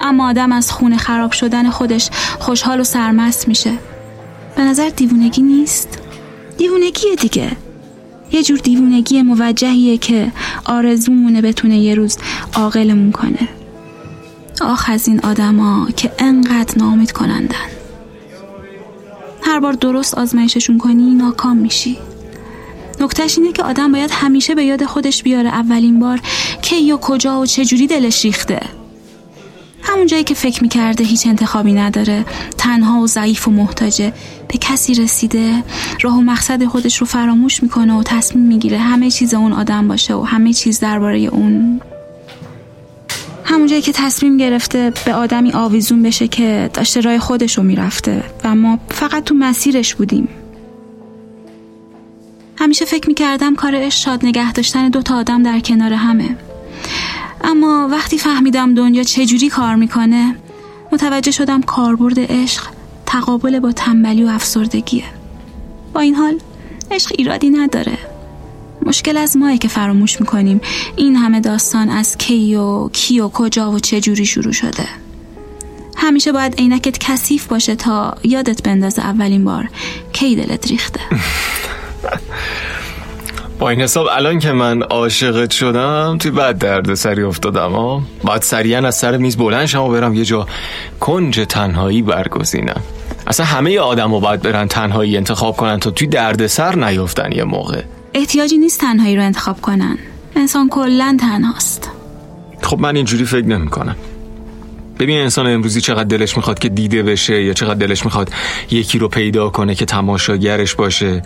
اما 0.00 0.28
آدم 0.28 0.52
از 0.52 0.70
خونه 0.70 0.96
خراب 0.96 1.32
شدن 1.32 1.70
خودش 1.70 2.10
خوشحال 2.38 2.80
و 2.80 2.84
سرمست 2.84 3.48
میشه. 3.48 3.72
به 4.56 4.62
نظر 4.62 4.88
دیوونگی 4.88 5.42
نیست؟ 5.42 5.98
دیوونگیه 6.58 7.14
دیگه. 7.20 7.56
یه 8.32 8.42
جور 8.42 8.58
دیوونگی 8.58 9.22
موجهیه 9.22 9.98
که 9.98 10.32
آرزومونه 10.64 11.42
بتونه 11.42 11.78
یه 11.78 11.94
روز 11.94 12.18
عاقلمون 12.54 13.12
کنه. 13.12 13.48
آخ 14.60 14.90
از 14.90 15.08
این 15.08 15.20
آدما 15.20 15.88
که 15.96 16.12
انقدر 16.18 16.78
نامید 16.78 17.12
کنندن 17.12 17.56
هر 19.42 19.60
بار 19.60 19.72
درست 19.72 20.14
آزمایششون 20.14 20.78
کنی 20.78 21.14
ناکام 21.14 21.56
میشی. 21.56 21.98
نکتش 23.00 23.38
اینه 23.38 23.52
که 23.52 23.62
آدم 23.62 23.92
باید 23.92 24.10
همیشه 24.12 24.54
به 24.54 24.64
یاد 24.64 24.84
خودش 24.84 25.22
بیاره 25.22 25.48
اولین 25.48 26.00
بار 26.00 26.20
کی 26.62 26.92
و 26.92 26.96
کجا 26.96 27.40
و 27.40 27.46
چجوری 27.46 27.86
دلش 27.86 28.24
ریخته. 28.24 28.60
همون 29.84 30.06
جایی 30.06 30.24
که 30.24 30.34
فکر 30.34 30.62
می‌کرده 30.62 31.04
هیچ 31.04 31.26
انتخابی 31.26 31.72
نداره 31.72 32.24
تنها 32.58 33.00
و 33.00 33.06
ضعیف 33.06 33.48
و 33.48 33.50
محتاجه. 33.50 34.12
به 34.48 34.58
کسی 34.58 34.94
رسیده 34.94 35.62
راه 36.02 36.18
و 36.18 36.20
مقصد 36.20 36.64
خودش 36.64 36.96
رو 36.96 37.06
فراموش 37.06 37.62
می‌کنه 37.62 37.94
و 37.98 38.02
تصمیم 38.02 38.44
می‌گیره 38.46 38.78
همه 38.78 39.10
چیز 39.10 39.34
اون 39.34 39.52
آدم 39.52 39.88
باشه 39.88 40.14
و 40.14 40.22
همه 40.22 40.52
چیز 40.52 40.80
درباره 40.80 41.18
اون. 41.18 41.80
همون 43.44 43.66
جایی 43.66 43.82
که 43.82 43.92
تصمیم 43.92 44.36
گرفته 44.36 44.92
به 45.04 45.14
آدمی 45.14 45.52
آویزون 45.52 46.02
بشه 46.02 46.28
که 46.28 46.70
داشته 46.74 47.00
راه 47.00 47.18
خودش 47.18 47.58
رو 47.58 47.64
می‌رفته. 47.64 48.24
و 48.44 48.54
ما 48.54 48.78
فقط 48.88 49.24
تو 49.24 49.34
مسیرش 49.34 49.94
بودیم. 49.94 50.28
همیشه 52.58 52.84
فکر 52.84 53.08
می‌کردم 53.08 53.54
کارش 53.54 54.04
شاد 54.04 54.26
نگه 54.26 54.52
داشتن 54.52 54.88
دو 54.88 55.02
تا 55.02 55.16
آدم 55.16 55.42
در 55.42 55.60
کنار 55.60 55.92
همه. 55.92 56.36
اما 57.54 57.88
وقتی 57.90 58.18
فهمیدم 58.18 58.74
دنیا 58.74 59.02
چجوری 59.02 59.48
کار 59.48 59.74
می‌کنه 59.74 60.36
متوجه 60.92 61.30
شدم 61.30 61.62
کاربرد 61.62 62.18
عشق 62.18 62.62
تقابل 63.06 63.58
با 63.60 63.72
تنبلی 63.72 64.24
و 64.24 64.28
افسردگیه. 64.28 65.04
با 65.92 66.00
این 66.00 66.14
حال 66.14 66.38
عشق 66.90 67.12
ایرادی 67.18 67.50
نداره. 67.50 67.98
مشکل 68.86 69.16
از 69.16 69.36
ماه 69.36 69.56
که 69.56 69.68
فراموش 69.68 70.20
می‌کنیم. 70.20 70.60
این 70.96 71.16
همه 71.16 71.40
داستان 71.40 71.88
از 71.88 72.18
کی 72.18 72.54
و 72.54 72.88
کی 72.88 73.20
و 73.20 73.28
کجا 73.28 73.72
و 73.72 73.78
چجوری 73.78 74.26
شروع 74.26 74.52
شده. 74.52 74.86
همیشه 75.96 76.32
باید 76.32 76.54
عینکت 76.54 76.98
کثیف 76.98 77.46
باشه 77.46 77.76
تا 77.76 78.14
یادت 78.24 78.62
بندازه 78.62 79.02
اولین 79.02 79.44
بار 79.44 79.68
کی 80.12 80.36
دلت 80.36 80.66
ریخته. 80.66 81.00
با 83.58 83.70
این 83.70 83.80
حساب 83.80 84.06
الان 84.10 84.38
که 84.38 84.52
من 84.52 84.82
عاشقت 84.82 85.50
شدم 85.50 86.18
توی 86.20 86.30
بعد 86.30 86.58
درد 86.58 86.94
سری 86.94 87.22
افتادم 87.22 87.72
ها 87.72 88.02
باید 88.24 88.42
سریعا 88.42 88.86
از 88.86 88.94
سر 88.94 89.16
میز 89.16 89.36
بلند 89.36 89.66
شم 89.66 89.82
و 89.82 89.88
برم 89.88 90.14
یه 90.14 90.24
جا 90.24 90.46
کنج 91.00 91.40
تنهایی 91.48 92.02
برگزینم. 92.02 92.82
اصلا 93.26 93.46
همه 93.46 93.78
آدم 93.78 94.14
رو 94.14 94.20
باید 94.20 94.42
برن 94.42 94.68
تنهایی 94.68 95.16
انتخاب 95.16 95.56
کنن 95.56 95.78
تا 95.78 95.90
توی 95.90 96.08
درد 96.08 96.46
سر 96.46 96.74
نیفتن 96.76 97.32
یه 97.32 97.44
موقع. 97.44 97.82
احتیاجی 98.14 98.58
نیست 98.58 98.80
تنهایی 98.80 99.16
رو 99.16 99.22
انتخاب 99.22 99.60
کنن. 99.60 99.98
انسان 100.36 100.68
کلا 100.68 101.16
تنهاست. 101.20 101.90
خب 102.62 102.78
من 102.78 102.96
اینجوری 102.96 103.24
فکر 103.24 103.46
نمی 103.46 103.66
کنم 103.66 103.96
ببین 104.98 105.18
انسان 105.18 105.46
امروزی 105.46 105.80
چقدر 105.80 106.04
دلش 106.04 106.36
می‌خواد 106.36 106.58
که 106.58 106.68
دیده 106.68 107.02
بشه 107.02 107.42
یا 107.42 107.52
چقدر 107.52 107.86
دلش 107.86 108.04
می‌خواد 108.04 108.30
یکی 108.70 108.98
رو 108.98 109.08
پیدا 109.08 109.48
کنه 109.48 109.74
که 109.74 109.84
تماشاگرش 109.84 110.74
باشه. 110.74 111.22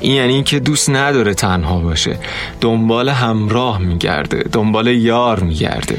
این 0.00 0.14
یعنی 0.14 0.42
که 0.42 0.60
دوست 0.60 0.90
نداره 0.90 1.34
تنها 1.34 1.78
باشه. 1.78 2.18
دنبال 2.60 3.08
همراه 3.08 3.78
میگرده 3.78 4.44
دنبال 4.52 4.86
یار 4.86 5.40
میگرده. 5.40 5.96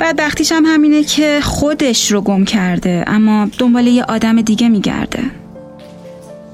بدبختیش 0.00 0.52
هم 0.52 0.64
همینه 0.66 1.04
که 1.04 1.40
خودش 1.42 2.12
رو 2.12 2.20
گم 2.20 2.44
کرده 2.44 3.04
اما 3.06 3.48
دنبال 3.58 3.86
یه 3.86 4.04
آدم 4.04 4.42
دیگه 4.42 4.68
میگرده. 4.68 5.22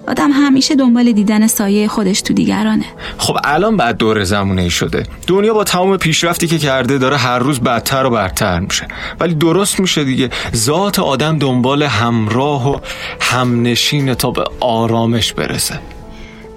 آدم 0.09 0.31
همیشه 0.33 0.75
دنبال 0.75 1.13
دیدن 1.13 1.47
سایه 1.47 1.89
خودش 1.89 2.21
تو 2.23 2.35
دیگرانه. 2.35 2.85
خب 3.19 3.37
الان 3.45 3.77
بعد 3.77 3.97
دور 3.97 4.25
زمونه 4.25 4.69
شده. 4.69 5.07
دنیا 5.27 5.55
با 5.55 5.65
تمام 5.65 5.97
پیشرفتی 5.97 6.47
که 6.47 6.59
کرده 6.59 6.99
داره 6.99 7.17
هر 7.17 7.39
روز 7.39 7.61
بدتر 7.61 8.07
و 8.07 8.11
بدتر 8.11 8.61
میشه. 8.61 8.89
ولی 9.21 9.35
درست 9.35 9.81
میشه 9.81 10.05
دیگه. 10.05 10.31
ذات 10.55 10.99
آدم 10.99 11.39
دنبال 11.39 11.83
همراه 11.83 12.71
و 12.71 12.79
همنشین 13.21 14.15
تا 14.15 14.31
به 14.31 14.45
آرامش 14.61 15.33
برسه. 15.33 15.81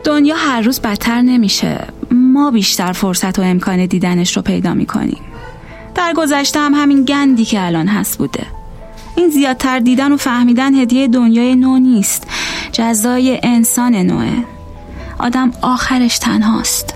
دنیا 0.03 0.35
هر 0.35 0.61
روز 0.61 0.79
بدتر 0.79 1.21
نمیشه. 1.21 1.79
ما 2.11 2.51
بیشتر 2.51 2.91
فرصت 2.91 3.39
و 3.39 3.41
امکان 3.41 3.85
دیدنش 3.85 4.37
رو 4.37 4.41
پیدا 4.41 4.73
می‌کنیم. 4.73 5.21
در 5.95 6.13
گذشته 6.15 6.59
هم 6.59 6.73
همین 6.73 7.05
گندی 7.05 7.45
که 7.45 7.65
الان 7.65 7.87
هست 7.87 8.17
بوده. 8.17 8.43
این 9.15 9.29
زیادتر 9.29 9.79
دیدن 9.79 10.11
و 10.11 10.17
فهمیدن 10.17 10.75
هدیه 10.75 11.07
دنیای 11.07 11.55
نو 11.55 11.79
نیست. 11.79 12.27
جزای 12.77 13.39
انسان 13.43 13.95
نوعه 13.95 14.33
آدم 15.19 15.51
آخرش 15.61 16.17
تنهاست 16.17 16.95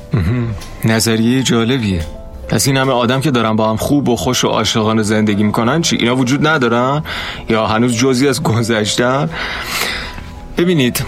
نظریه 0.84 1.44
جالبیه 1.44 2.02
پس 2.50 2.68
این 2.68 2.78
همه 2.78 2.92
آدم 2.92 3.22
که 3.22 3.32
دارن 3.32 3.56
با 3.56 3.70
هم 3.70 3.78
خوب 3.78 4.10
و 4.10 4.16
خوش 4.16 4.44
و 4.44 4.48
عاشقانه 4.48 5.04
زندگی 5.04 5.44
می‌کنن 5.44 5.82
چی؟ 5.82 5.96
اینا 5.96 6.16
وجود 6.16 6.48
ندارن؟ 6.48 7.04
یا 7.50 7.68
هنوز 7.68 7.98
جزی 7.98 8.28
از 8.28 8.44
گذشتن؟ 8.44 9.30
ببینید 10.58 11.04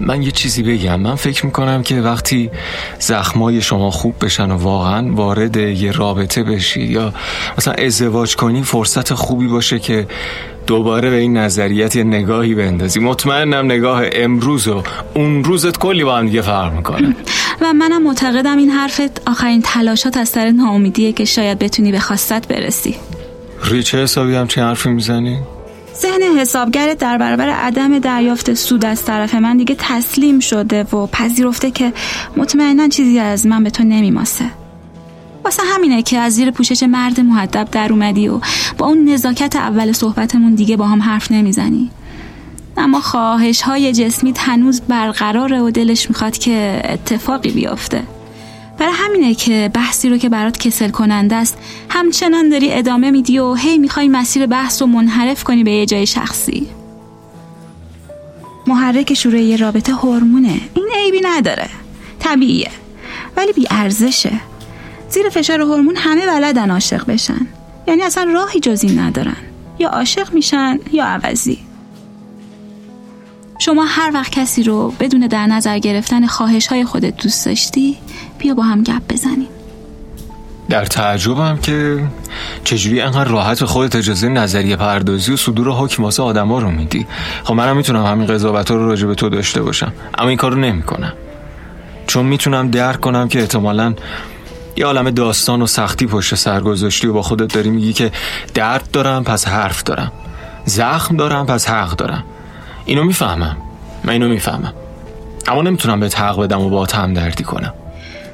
من 0.00 0.22
یه 0.22 0.30
چیزی 0.30 0.62
بگم 0.62 1.00
من 1.00 1.14
فکر 1.14 1.46
می‌کنم 1.46 1.82
که 1.82 2.00
وقتی 2.00 2.50
زخمای 2.98 3.60
شما 3.60 3.90
خوب 3.90 4.14
بشن 4.24 4.50
و 4.50 4.56
واقعا 4.56 5.14
وارد 5.14 5.56
یه 5.56 5.92
رابطه 5.92 6.42
بشی 6.42 6.82
یا 6.82 7.12
مثلا 7.58 7.74
ازدواج 7.74 8.36
کنی 8.36 8.62
فرصت 8.62 9.14
خوبی 9.14 9.46
باشه 9.46 9.78
که 9.78 10.06
دوباره 10.66 11.10
به 11.10 11.16
این 11.16 11.36
نظریت 11.36 11.96
یه 11.96 12.04
نگاهی 12.04 12.54
بندازی. 12.54 13.00
مطمئنم 13.00 13.64
نگاه 13.64 14.02
امروز 14.12 14.68
و 14.68 14.82
اون 15.14 15.44
روزت 15.44 15.78
کلی 15.78 16.04
با 16.04 16.16
هم 16.16 16.26
دیگه 16.26 16.42
فرق 16.42 16.72
می‌کنه. 16.72 17.16
و 17.60 17.72
منم 17.72 18.02
معتقدم 18.02 18.58
این 18.58 18.70
حرفت 18.70 19.28
آخرین 19.28 19.62
تلاشات 19.62 20.16
از 20.16 20.28
سر 20.28 20.50
ناامیدیه 20.50 21.12
که 21.12 21.24
شاید 21.24 21.58
بتونی 21.58 21.92
به 21.92 21.98
خواستت 21.98 22.48
برسی. 22.48 22.96
روی 23.62 23.82
چه 23.82 24.02
حسابی 24.02 24.34
هم 24.34 24.46
چه 24.46 24.62
حرفی 24.62 24.88
می‌زنی؟ 24.88 25.38
ذهن 25.96 26.38
حسابگرت 26.38 26.98
در 26.98 27.18
برابر 27.18 27.48
عدم 27.48 27.98
دریافت 27.98 28.54
سود 28.54 28.84
از 28.84 29.04
طرف 29.04 29.34
من 29.34 29.56
دیگه 29.56 29.76
تسلیم 29.78 30.40
شده 30.40 30.82
و 30.82 31.06
پذیرفته 31.06 31.70
که 31.70 31.92
مطمئنا 32.36 32.88
چیزی 32.88 33.18
از 33.18 33.46
من 33.46 33.64
به 33.64 33.70
تو 33.70 33.84
نمیماسه. 33.84 34.44
واسه 35.44 35.62
همینه 35.74 36.02
که 36.02 36.18
از 36.18 36.34
زیر 36.34 36.50
پوشش 36.50 36.82
مرد 36.82 37.20
محدب 37.20 37.68
در 37.72 37.92
اومدی 37.92 38.28
و 38.28 38.40
با 38.78 38.86
اون 38.86 39.08
نزاکت 39.08 39.56
اول 39.56 39.92
صحبتمون 39.92 40.54
دیگه 40.54 40.76
با 40.76 40.86
هم 40.86 41.02
حرف 41.02 41.30
نمی‌زنی. 41.30 41.90
اما 42.76 43.00
خواهش 43.00 43.62
های 43.62 43.92
جسمی 43.92 44.34
هنوز 44.36 44.80
برقراره 44.80 45.60
و 45.60 45.70
دلش 45.70 46.08
می‌خواد 46.08 46.38
که 46.38 46.82
اتفاقی 46.84 47.50
بیفته 47.50 48.02
برای 48.78 48.92
همینه 48.96 49.34
که 49.34 49.70
بحثی 49.74 50.08
رو 50.08 50.18
که 50.18 50.28
برات 50.28 50.58
کسل 50.58 50.90
کننده 50.90 51.36
است 51.36 51.58
همچنان 51.88 52.48
داری 52.48 52.72
ادامه 52.72 53.10
میدی 53.10 53.38
و 53.38 53.54
هی 53.54 53.78
می‌خوای 53.78 54.08
مسیر 54.08 54.46
بحث 54.46 54.82
رو 54.82 54.88
منحرف 54.88 55.44
کنی 55.44 55.64
به 55.64 55.70
یه 55.70 55.86
جای 55.86 56.06
شخصی. 56.06 56.66
محرک 58.66 59.14
شروع 59.14 59.40
یه 59.40 59.56
رابطه 59.56 59.92
هورمونه. 59.94 60.60
این 60.74 60.88
عیبی 60.94 61.20
نداره. 61.24 61.68
طبیعیه. 62.18 62.70
ولی 63.36 63.52
بی 63.52 63.66
ارزشه 63.70 64.32
زیر 65.08 65.28
فشار 65.28 65.60
هورمون 65.60 65.96
همه 65.96 66.26
بلدن 66.26 66.70
عاشق 66.70 67.06
بشن. 67.06 67.46
یعنی 67.86 68.02
اصلا 68.02 68.30
راهی 68.34 68.60
جز 68.60 68.84
این 68.84 68.98
ندارن. 68.98 69.36
یا 69.78 69.88
عاشق 69.88 70.32
میشن 70.32 70.78
یا 70.92 71.04
عوضی. 71.04 71.58
شما 73.58 73.84
هر 73.84 74.10
وقت 74.14 74.32
کسی 74.32 74.62
رو 74.62 74.92
بدون 75.00 75.20
در 75.20 75.46
نظر 75.46 75.78
گرفتن 75.78 76.26
خواهش 76.26 76.66
های 76.66 76.84
خودت 76.84 77.16
دوست 77.16 77.46
داشتی 77.46 77.96
بیا 78.38 78.54
با 78.54 78.62
هم 78.62 78.82
گپ 78.82 79.12
بزنیم. 79.12 79.48
در 80.68 80.84
تعجبم 80.84 81.58
که 81.62 82.04
چجوری 82.64 83.00
انقدر 83.00 83.30
راحت 83.30 83.60
به 83.60 83.66
خودت 83.66 83.96
اجازه 83.96 84.28
نظریه 84.28 84.76
پردازی 84.76 85.32
و 85.32 85.36
صدور 85.36 85.68
حکم 85.68 86.02
واسه 86.02 86.22
آدما 86.22 86.58
رو 86.58 86.70
میدی. 86.70 87.06
خب 87.44 87.54
منم 87.54 87.76
می‌تونم 87.76 88.04
همین 88.04 88.26
قضاوت 88.26 88.70
رو 88.70 88.88
راجع 88.88 89.06
به 89.06 89.14
تو 89.14 89.28
داشته 89.28 89.62
باشم 89.62 89.92
اما 90.18 90.28
این 90.28 90.38
کارو 90.38 90.56
نمی‌کنم. 90.56 91.12
چون 92.06 92.26
می‌تونم 92.26 92.70
درک 92.70 93.00
کنم 93.00 93.28
که 93.28 93.40
احتمالا 93.40 93.94
یه 94.76 94.86
عالم 94.86 95.10
داستان 95.10 95.62
و 95.62 95.66
سختی 95.66 96.06
پشت 96.06 96.34
سر 96.34 96.60
گذاشتی 96.60 97.06
و 97.06 97.12
با 97.12 97.22
خودت 97.22 97.54
داری 97.54 97.70
میگی 97.70 97.92
که 97.92 98.12
درد 98.54 98.90
دارم 98.92 99.24
پس 99.24 99.48
حرف 99.48 99.82
دارم. 99.82 100.12
زخم 100.64 101.16
دارم 101.16 101.46
پس 101.46 101.68
حق 101.68 101.96
دارم. 101.96 102.24
اینو 102.84 103.04
می‌فهمم. 103.04 103.56
من 104.04 104.12
اینو 104.12 104.28
می‌فهمم. 104.28 104.72
اما 105.46 105.62
نمی‌تونم 105.62 106.00
به 106.00 106.10
حق 106.16 106.40
بدم 106.40 106.60
و 106.60 106.68
با 106.68 106.86
هم 106.94 107.14
دردی 107.14 107.44
کنم. 107.44 107.72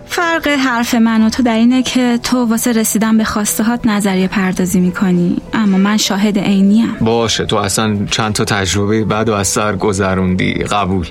فرق 0.06 0.48
حرف 0.48 0.94
من 0.94 1.26
و 1.26 1.30
تو 1.30 1.42
در 1.42 1.54
اینه 1.54 1.82
که 1.82 2.18
تو 2.22 2.44
واسه 2.44 2.72
رسیدن 2.72 3.18
به 3.18 3.24
خواسته 3.24 3.64
هات 3.64 3.86
نظریه 3.86 4.28
پردازی 4.28 4.80
می‌کنی. 4.80 5.36
اما 5.52 5.78
من 5.78 5.96
شاهد 5.96 6.38
عینیم. 6.38 6.96
باشه 7.00 7.46
تو 7.46 7.56
اصلا 7.56 7.98
چند 8.10 8.32
تا 8.32 8.44
تجربه 8.44 9.04
بعد 9.04 9.28
و 9.28 9.32
از 9.32 9.48
سر 9.48 9.76
گذروندی. 9.76 10.52
قبول. 10.54 11.10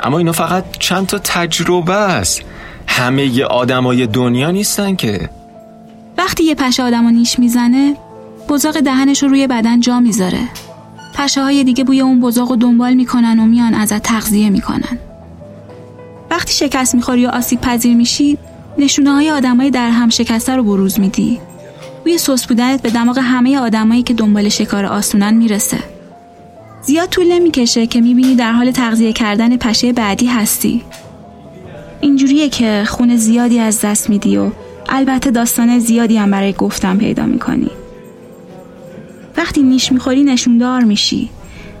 اما 0.00 0.18
اینا 0.18 0.32
فقط 0.32 0.64
چند 0.78 1.06
تا 1.06 1.18
تجربه 1.18 1.94
است. 1.94 2.42
همه 2.98 3.26
ی 3.26 3.42
آدمای 3.42 4.06
دنیا 4.06 4.50
نیستن 4.50 4.96
که. 4.96 5.30
وقتی 6.18 6.44
یه 6.44 6.54
پشه 6.54 6.82
آدمو 6.82 7.10
نیش 7.10 7.38
می‌زنه 7.38 7.96
بزاق 8.48 8.80
دهنش 8.80 9.22
رو 9.22 9.28
روی 9.28 9.46
بدن 9.46 9.80
جا 9.80 10.00
می‌ذاره. 10.00 10.40
پشه 11.14 11.42
های 11.42 11.64
دیگه 11.64 11.84
بوی 11.84 12.00
اون 12.00 12.20
بزاق 12.20 12.50
رو 12.50 12.56
دنبال 12.56 12.94
می‌کنن 12.94 13.38
و 13.38 13.46
میان 13.46 13.74
ازت 13.74 14.02
تغذیه 14.02 14.50
می‌کنن. 14.50 14.98
وقتی 16.30 16.52
شکست 16.52 16.94
می‌خوری 16.94 17.20
یا 17.20 17.30
آسیب 17.30 17.60
پذیر 17.60 17.96
میشی 17.96 18.38
نشونه 18.78 19.12
های 19.12 19.30
آدمای 19.30 19.70
در 19.70 19.90
هم 19.90 20.08
شکسته 20.08 20.56
رو 20.56 20.62
بروز 20.62 21.00
میدی. 21.00 21.40
بوی 22.04 22.18
سوس 22.18 22.46
بودنت 22.46 22.82
به 22.82 22.90
دماغ 22.90 23.18
همه 23.18 23.58
آدمایی 23.58 24.02
که 24.02 24.14
دنبال 24.14 24.48
شکار 24.48 24.86
آسونن 24.86 25.34
می‌رسه. 25.34 25.78
زیاد 26.82 27.08
طول 27.08 27.32
نمی‌کشه 27.32 27.86
که 27.86 28.00
می‌بینی 28.00 28.34
در 28.34 28.52
حال 28.52 28.70
تغذیه 28.70 29.12
کردن 29.12 29.56
پشه 29.56 29.92
بعدی 29.92 30.26
هستی. 30.26 30.82
اینجوریه 32.00 32.48
که 32.48 32.84
خون 32.86 33.16
زیادی 33.16 33.58
از 33.58 33.80
دست 33.80 34.10
میدی 34.10 34.36
و 34.36 34.50
البته 34.88 35.30
داستان 35.30 35.78
زیادی 35.78 36.16
هم 36.16 36.30
برای 36.30 36.52
گفتن 36.52 36.96
پیدا 36.96 37.26
می‌کنی. 37.26 37.70
وقتی 39.36 39.62
نیش 39.62 39.92
می‌خوری 39.92 40.24
نشوندار 40.24 40.84
میشی. 40.84 41.30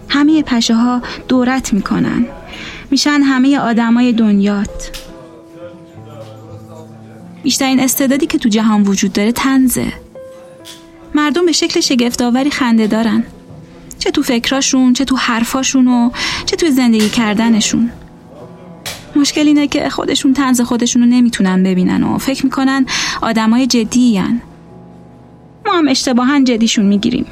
همه 0.08 0.42
پشه 0.42 0.74
ها 0.74 1.02
دورت 1.28 1.72
می‌کنن. 1.72 2.26
میشن 2.90 3.20
همه 3.20 3.58
آدمای 3.58 4.12
دنیات. 4.12 4.90
بیشترین 7.42 7.80
استعدادی 7.80 8.26
که 8.26 8.38
تو 8.38 8.48
جهان 8.48 8.82
وجود 8.82 9.12
داره 9.12 9.32
تنزه 9.32 9.92
مردم 11.14 11.46
به 11.46 11.52
شکل 11.52 11.80
شگفتآوری 11.80 12.50
خنده 12.50 12.86
دارن. 12.86 13.24
چه 13.98 14.10
تو 14.10 14.22
فکراشون 14.22 14.92
چه 14.92 15.04
تو 15.04 15.16
حرفاشون 15.16 15.88
و 15.88 16.10
چه 16.46 16.56
تو 16.56 16.70
زندگی 16.70 17.08
کردنشون. 17.08 17.90
مشکل 19.16 19.46
اینه 19.46 19.66
که 19.66 19.88
خودشون 19.88 20.32
تنز 20.32 20.60
خودشون 20.60 21.02
رو 21.02 21.08
نمی‌تونن 21.08 21.62
ببینن 21.62 22.02
و 22.02 22.18
فکر 22.18 22.44
می‌کنن 22.44 22.86
آدمای 23.22 23.66
جدی 23.66 24.16
هن. 24.16 24.40
ما 25.66 25.72
هم 25.72 25.88
اشتباها 25.88 26.40
جدیشون 26.40 26.86
می‌گیریم. 26.86 27.26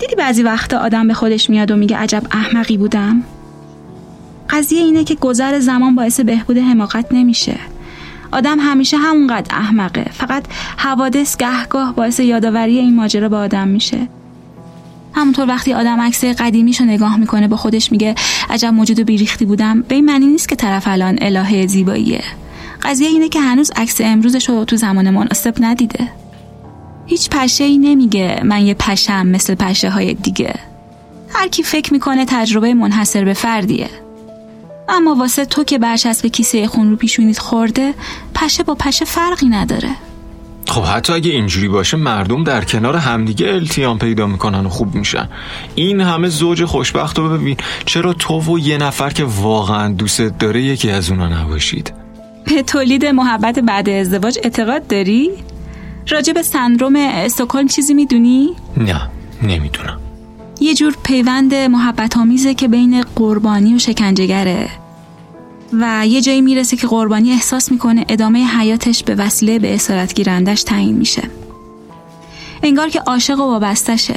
دیدی 0.00 0.14
بعضی 0.14 0.42
وقتا 0.42 0.78
آدم 0.78 1.08
به 1.08 1.14
خودش 1.14 1.50
میاد 1.50 1.70
و 1.70 1.76
میگه 1.76 1.96
عجب 1.96 2.22
احمقی 2.30 2.76
بودم؟ 2.76 3.22
قضیه 4.50 4.82
اینه 4.82 5.04
که 5.04 5.14
گذر 5.14 5.58
زمان 5.58 5.94
باعث 5.94 6.20
بهبود 6.20 6.58
حماقت 6.58 7.06
نمیشه. 7.10 7.56
آدم 8.32 8.58
همیشه 8.60 8.96
همونقدر 8.96 9.56
احمقه. 9.56 10.04
فقط 10.12 10.44
حوادث 10.76 11.36
گهگاه 11.36 11.94
باعث 11.94 12.20
یادآوری 12.20 12.78
این 12.78 12.96
ماجرا 12.96 13.28
به 13.28 13.36
آدم 13.36 13.68
میشه. 13.68 14.08
همونطور 15.14 15.48
وقتی 15.48 15.72
آدم 15.72 16.00
عکس 16.00 16.24
قدیمیشو 16.24 16.84
نگاه 16.84 17.16
می‌کنه 17.16 17.48
با 17.48 17.56
خودش 17.56 17.92
میگه 17.92 18.14
عجب 18.50 18.68
موجود 18.68 19.00
و 19.00 19.04
بیریختی 19.04 19.44
بودم. 19.44 19.82
به 19.82 19.94
این 19.94 20.04
معنی 20.04 20.26
نیست 20.26 20.48
که 20.48 20.56
طرف 20.56 20.88
الان 20.88 21.18
الهه 21.20 21.66
زیباییه. 21.66 22.24
قضیه 22.82 23.08
اینه 23.08 23.28
که 23.28 23.40
هنوز 23.40 23.70
عکس 23.76 24.00
امروزش 24.00 24.48
رو 24.48 24.64
تو 24.64 24.76
زمان 24.76 25.10
مناسب 25.10 25.54
ندیده. 25.60 26.08
هیچ 27.06 27.30
پشه 27.30 27.64
ای 27.64 27.78
نمیگه 27.78 28.40
من 28.44 28.66
یه 28.66 28.74
پشم 28.74 29.26
مثل 29.26 29.54
پشه 29.54 29.90
های 29.90 30.14
دیگه. 30.14 30.54
هر 31.28 31.48
کی 31.48 31.62
فکر 31.62 31.92
می‌کنه 31.92 32.24
تجربه 32.28 32.74
منحصر 32.74 33.24
به 33.24 33.34
فردیه. 33.34 33.90
اما 34.88 35.14
واسه 35.14 35.44
تو 35.44 35.64
که 35.64 35.78
برچسب 35.78 36.26
کیسه 36.26 36.66
خون 36.66 36.90
رو 36.90 36.96
پیشونیت 36.96 37.38
خورده 37.38 37.94
پشه 38.34 38.62
با 38.62 38.74
پشه 38.74 39.04
فرقی 39.04 39.48
نداره. 39.48 39.90
خب 40.66 40.82
حتی 40.82 41.12
اگه 41.12 41.30
اینجوری 41.30 41.68
باشه 41.68 41.96
مردم 41.96 42.44
در 42.44 42.64
کنار 42.64 42.96
همدیگه 42.96 43.46
التیام 43.46 43.98
پیدا 43.98 44.26
می‌کنن 44.26 44.66
و 44.66 44.68
خوب 44.68 44.94
میشن. 44.94 45.28
این 45.74 46.00
همه 46.00 46.28
زوج 46.28 46.64
خوشبخت 46.64 47.18
رو 47.18 47.28
ببین. 47.28 47.56
چرا 47.86 48.12
تو 48.12 48.40
و 48.40 48.58
یه 48.58 48.78
نفر 48.78 49.10
که 49.10 49.24
واقعا 49.24 49.92
دوست 49.92 50.20
داره 50.20 50.62
یکی 50.62 50.90
از 50.90 51.10
اونا 51.10 51.42
نباشید؟ 51.42 51.92
به 52.46 52.62
تولید 52.62 53.06
محبت 53.06 53.58
بعد 53.58 53.88
ازدواج 53.88 54.38
اعتقاد 54.44 54.86
داری؟ 54.86 55.30
راجع 56.08 56.32
به 56.32 56.42
سندروم 56.42 56.96
استکهلم 56.96 57.68
چیزی 57.68 57.94
می‌دونی؟ 57.94 58.50
نه 58.76 59.00
نمی‌دونم. 59.42 59.98
یه 60.60 60.74
جور 60.74 60.94
پیوند 61.02 61.54
محبت 61.54 62.16
آمیزه 62.16 62.54
که 62.54 62.68
بین 62.68 63.02
قربانی 63.16 63.74
و 63.74 63.78
شکنجهگره. 63.78 64.81
و 65.72 66.06
یه 66.06 66.20
جایی 66.20 66.40
می‌رسه 66.40 66.76
که 66.76 66.86
قربانی 66.86 67.32
احساس 67.32 67.72
می‌کنه 67.72 68.04
ادامه 68.08 68.44
حیاتش 68.44 69.04
به 69.04 69.14
وسیله 69.14 69.58
به 69.58 69.74
اسارت 69.74 70.14
گیرندش 70.14 70.62
تعیین 70.62 70.96
میشه. 70.96 71.22
انگار 72.62 72.88
که 72.88 73.00
عاشق 73.00 73.38
و 73.38 73.42
وابستشه 73.42 74.14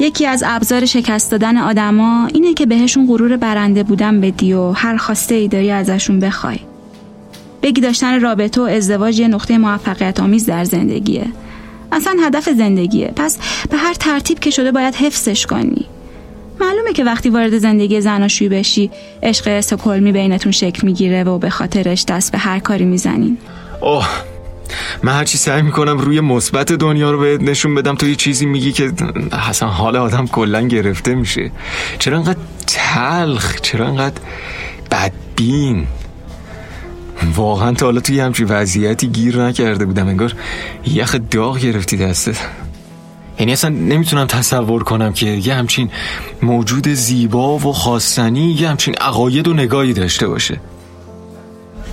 یکی 0.00 0.26
از 0.26 0.44
ابزار 0.46 0.86
شکست 0.86 1.30
دادن 1.30 1.56
آدما 1.56 2.26
اینه 2.26 2.54
که 2.54 2.66
بهشون 2.66 3.06
غرور 3.06 3.36
برنده 3.36 3.82
بودن 3.82 4.20
بدی 4.20 4.52
و 4.52 4.70
هر 4.70 4.96
خواسته 4.96 5.34
ای 5.34 5.48
داری 5.48 5.70
ازشون 5.70 6.18
بخوای. 6.18 6.58
بگی 7.62 7.80
داشتن 7.80 8.20
رابطه 8.20 8.60
و 8.60 8.64
ازدواج 8.64 9.18
یه 9.18 9.28
نقطه 9.28 9.58
موفقیت 9.58 10.20
آمیز 10.20 10.46
در 10.46 10.64
زندگیه. 10.64 11.26
اصلا 11.92 12.16
هدف 12.22 12.48
زندگیه. 12.48 13.12
پس 13.16 13.38
به 13.70 13.76
هر 13.76 13.94
ترتیب 13.94 14.38
که 14.38 14.50
شده 14.50 14.72
باید 14.72 14.94
حفظش 14.94 15.46
کنی. 15.46 15.86
معلومه 16.60 16.92
که 16.92 17.04
وقتی 17.04 17.30
وارد 17.30 17.58
زندگی 17.58 18.00
زناشویی 18.00 18.50
بشی 18.50 18.90
عشق 19.22 19.48
استکهلمی 19.48 20.12
بینتون 20.12 20.52
شکل 20.52 20.86
می‌گیره 20.86 21.24
و 21.24 21.38
به 21.38 21.50
خاطرش 21.50 22.04
دست 22.04 22.32
به 22.32 22.38
هر 22.38 22.58
کاری 22.58 22.84
می‌زنین. 22.84 23.38
اوه 23.80 24.08
من 25.02 25.12
هرچی 25.12 25.38
سعی 25.38 25.62
می‌کنم 25.62 25.98
روی 25.98 26.20
مثبت 26.20 26.72
دنیا 26.72 27.10
رو 27.10 27.20
بهت 27.20 27.40
نشون 27.40 27.74
بدم 27.74 27.94
تو 27.94 28.08
یه 28.08 28.14
چیزی 28.14 28.46
میگی 28.46 28.72
که 28.72 28.92
حسن 29.48 29.66
حال 29.66 29.96
آدم 29.96 30.26
کلا 30.26 30.62
گرفته 30.62 31.14
میشه. 31.14 31.50
چرا 31.98 32.16
انقدر 32.16 32.38
تلخ؟ 32.66 33.60
چرا 33.60 33.86
انقدر 33.86 34.20
بدبین؟ 34.90 35.86
واقعا 37.34 37.72
تا 37.72 37.86
حالا 37.86 38.00
توی 38.00 38.20
همچین 38.20 38.46
وضعیتی 38.46 39.08
گیر 39.08 39.42
نکرده 39.42 39.84
بودم 39.84 40.08
انگار 40.08 40.32
یخ 40.86 41.16
داغ 41.30 41.58
گرفتی 41.58 41.96
دستت. 41.96 42.36
یعنی 43.38 43.52
اصلا 43.52 43.70
نمی‌تونم 43.70 44.26
تصور 44.26 44.84
کنم 44.84 45.12
که 45.12 45.26
یه 45.26 45.54
همچین 45.54 45.90
موجود 46.42 46.88
زیبا 46.88 47.58
و 47.58 47.72
خواستنی 47.72 48.52
یه 48.52 48.68
همچین 48.68 48.94
عقاید 48.94 49.48
و 49.48 49.52
نگاهی 49.52 49.92
داشته 49.92 50.28
باشه 50.28 50.60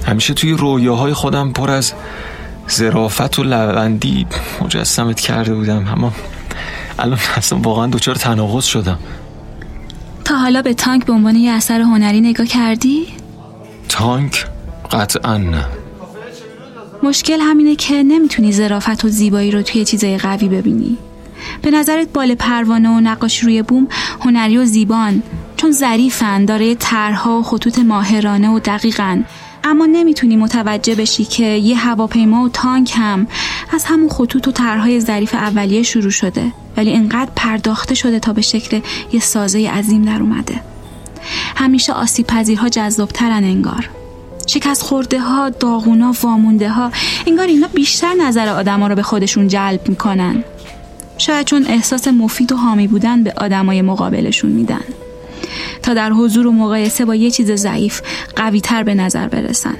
همیشه 0.07 0.33
توی 0.33 0.51
رویاهای 0.51 1.13
خودم 1.13 1.51
پر 1.51 1.71
از 1.71 1.93
زرافت 2.67 3.39
و 3.39 3.43
لبندی 3.43 4.27
مجسمت 4.61 5.19
کرده 5.19 5.53
بودم 5.53 5.87
اما 5.87 6.11
الان 6.99 7.19
اصلا 7.35 7.59
واقعا 7.59 7.87
دوچار 7.87 8.15
تناقض 8.15 8.65
شدم 8.65 8.99
تا 10.25 10.35
حالا 10.35 10.61
به 10.61 10.73
تانک 10.73 11.05
به 11.05 11.13
عنوان 11.13 11.35
یه 11.35 11.51
اثر 11.51 11.81
هنری 11.81 12.21
نگاه 12.21 12.47
کردی؟ 12.47 13.07
تانک؟ 13.89 14.45
قطعا 14.91 15.37
نه 15.37 15.65
مشکل 17.03 17.39
همینه 17.39 17.75
که 17.75 18.03
نمی‌تونی 18.03 18.51
زرافت 18.51 19.05
و 19.05 19.09
زیبایی 19.09 19.51
رو 19.51 19.61
توی 19.61 19.85
چیزای 19.85 20.17
قوی 20.17 20.47
ببینی 20.47 20.97
به 21.61 21.71
نظرت 21.71 22.13
بال 22.13 22.35
پروانه 22.35 22.89
و 22.89 22.99
نقاشی 22.99 23.45
روی 23.45 23.61
بوم 23.61 23.87
هنری 24.21 24.57
و 24.57 24.65
زیبان 24.65 25.23
چون 25.57 25.71
ظریفن 25.71 26.45
داره 26.45 26.75
طرحها 26.75 27.39
و 27.39 27.43
خطوط 27.43 27.79
ماهرانه 27.79 28.49
و 28.49 28.59
دقیقن. 28.59 29.25
اما 29.63 29.85
نمی‌تونی 29.85 30.35
متوجه 30.35 30.95
بشی 30.95 31.25
که 31.25 31.45
یه 31.45 31.77
هواپیما 31.77 32.43
و 32.43 32.49
تانک 32.49 32.93
هم 32.95 33.27
از 33.73 33.85
همون 33.85 34.09
خطوط 34.09 34.47
و 34.47 34.51
طرحهای 34.51 34.99
ظریف 34.99 35.33
اولیه 35.33 35.83
شروع 35.83 36.09
شده 36.09 36.51
ولی 36.77 36.93
انقدر 36.93 37.31
پرداخته 37.35 37.95
شده 37.95 38.19
تا 38.19 38.33
به 38.33 38.41
شکل 38.41 38.79
یه 39.13 39.19
سازه 39.19 39.69
عظیم 39.69 40.01
در 40.01 40.21
اومده. 40.21 40.61
همیشه 41.55 41.93
آسیب 41.93 42.27
پذیرها 42.27 42.69
جذابترن 42.69 43.43
انگار. 43.43 43.89
شکست 44.47 44.81
خورده 44.81 45.19
ها 45.19 45.49
داغونا 45.49 46.13
وامونده 46.23 46.69
ها 46.69 46.91
انگار 47.27 47.47
اینا 47.47 47.67
بیشتر 47.67 48.13
نظر 48.13 48.47
آدما 48.47 48.87
رو 48.87 48.95
به 48.95 49.03
خودشون 49.03 49.47
جلب 49.47 49.89
می‌کنن. 49.89 50.43
شاید 51.17 51.45
چون 51.45 51.65
احساس 51.67 52.07
مفید 52.07 52.51
و 52.51 52.55
حامی 52.55 52.87
بودن 52.87 53.23
به 53.23 53.33
آدمای 53.37 53.81
مقابلشون 53.81 54.51
میدن. 54.51 54.83
تا 55.83 55.93
در 55.93 56.11
حضور 56.11 56.47
و 56.47 56.51
مقایسه 56.51 57.05
با 57.05 57.15
یه 57.15 57.31
چیز 57.31 57.51
ضعیف 57.51 58.01
قوی 58.35 58.61
تر 58.61 58.83
به 58.83 58.95
نظر 58.95 59.27
برسن. 59.27 59.75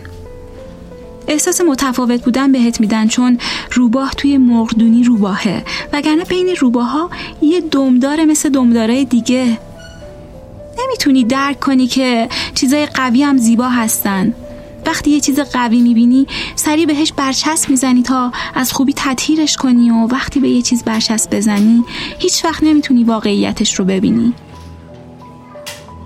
احساس 1.27 1.61
متفاوت 1.61 2.23
بودن 2.23 2.51
بهت 2.51 2.81
میدن 2.81 3.07
چون 3.07 3.37
روباه 3.71 4.11
توی 4.17 4.37
مرغدونی 4.37 5.03
روباهه. 5.03 5.63
وگرنه 5.93 6.23
بین 6.23 6.55
روباها 6.59 7.09
یه 7.41 7.61
دمدار 7.61 8.25
مثل 8.25 8.49
دمدارای 8.49 9.05
دیگه. 9.05 9.57
نمی‌تونی 10.83 11.23
درک 11.23 11.59
کنی 11.59 11.87
که 11.87 12.29
چیزای 12.55 12.85
قوی 12.85 13.23
هم 13.23 13.37
زیبا 13.37 13.69
هستن. 13.69 14.33
وقتی 14.85 15.11
یه 15.11 15.19
چیز 15.19 15.39
قوی 15.39 15.81
می‌بینی 15.81 16.27
سریع 16.55 16.85
بهش 16.85 17.11
برچسب 17.11 17.69
می‌زنی 17.69 18.03
تا 18.03 18.31
از 18.55 18.73
خوبی 18.73 18.93
تطهیرش 18.95 19.57
کنی 19.57 19.89
و 19.89 20.07
وقتی 20.07 20.39
به 20.39 20.49
یه 20.49 20.61
چیز 20.61 20.83
برچسب 20.83 21.35
بزنی 21.35 21.83
هیچ 22.19 22.45
وقت 22.45 22.63
نمی‌تونی 22.63 23.03
واقعیتش 23.03 23.79
رو 23.79 23.85
ببینی. 23.85 24.33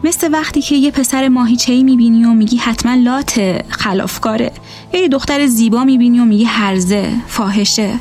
مثل 0.03 0.33
وقتی 0.33 0.61
که 0.61 0.75
یه 0.75 0.91
پسر 0.91 1.27
ماهیچهی 1.27 1.83
می‌بینی 1.83 2.25
و 2.25 2.33
میگی 2.33 2.57
حتما 2.57 2.93
لات 2.93 3.61
خلافکاره. 3.69 4.51
یه 4.93 5.07
دختر 5.07 5.47
زیبا 5.47 5.83
می‌بینی 5.83 6.19
و 6.19 6.25
میگی 6.25 6.43
هرزه 6.43 7.11
فاحشه. 7.27 7.99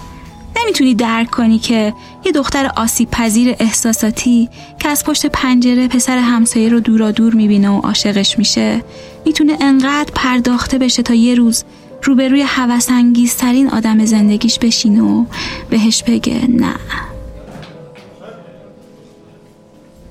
نمی‌تونی 0.61 0.95
درک 0.95 1.31
کنی 1.31 1.59
که 1.59 1.95
یه 2.25 2.33
دختر 2.33 2.71
آسیب 2.77 3.11
پذیر 3.11 3.57
احساساتی 3.59 4.49
که 4.79 4.89
از 4.89 5.05
پشت 5.05 5.27
پنجره 5.27 5.89
پسر 5.89 6.19
همسایه 6.19 6.69
رو 6.69 6.81
دورا 6.81 7.11
دور 7.11 7.35
می‌بینه 7.35 7.71
و 7.71 7.81
عاشقش 7.81 8.39
میشه 8.39 8.85
می‌تونه 9.27 9.57
انقدر 9.61 10.13
پرداخته 10.15 10.79
بشه 10.79 11.03
تا 11.03 11.15
یه 11.15 11.35
روز 11.35 11.65
روبروی 12.03 12.43
هوسانگیزترین 12.43 13.69
آدم 13.69 14.05
زندگیش 14.05 14.59
بشینه 14.59 15.03
و 15.03 15.25
بهش 15.71 16.03
بگه 16.03 16.47
نه. 16.49 16.75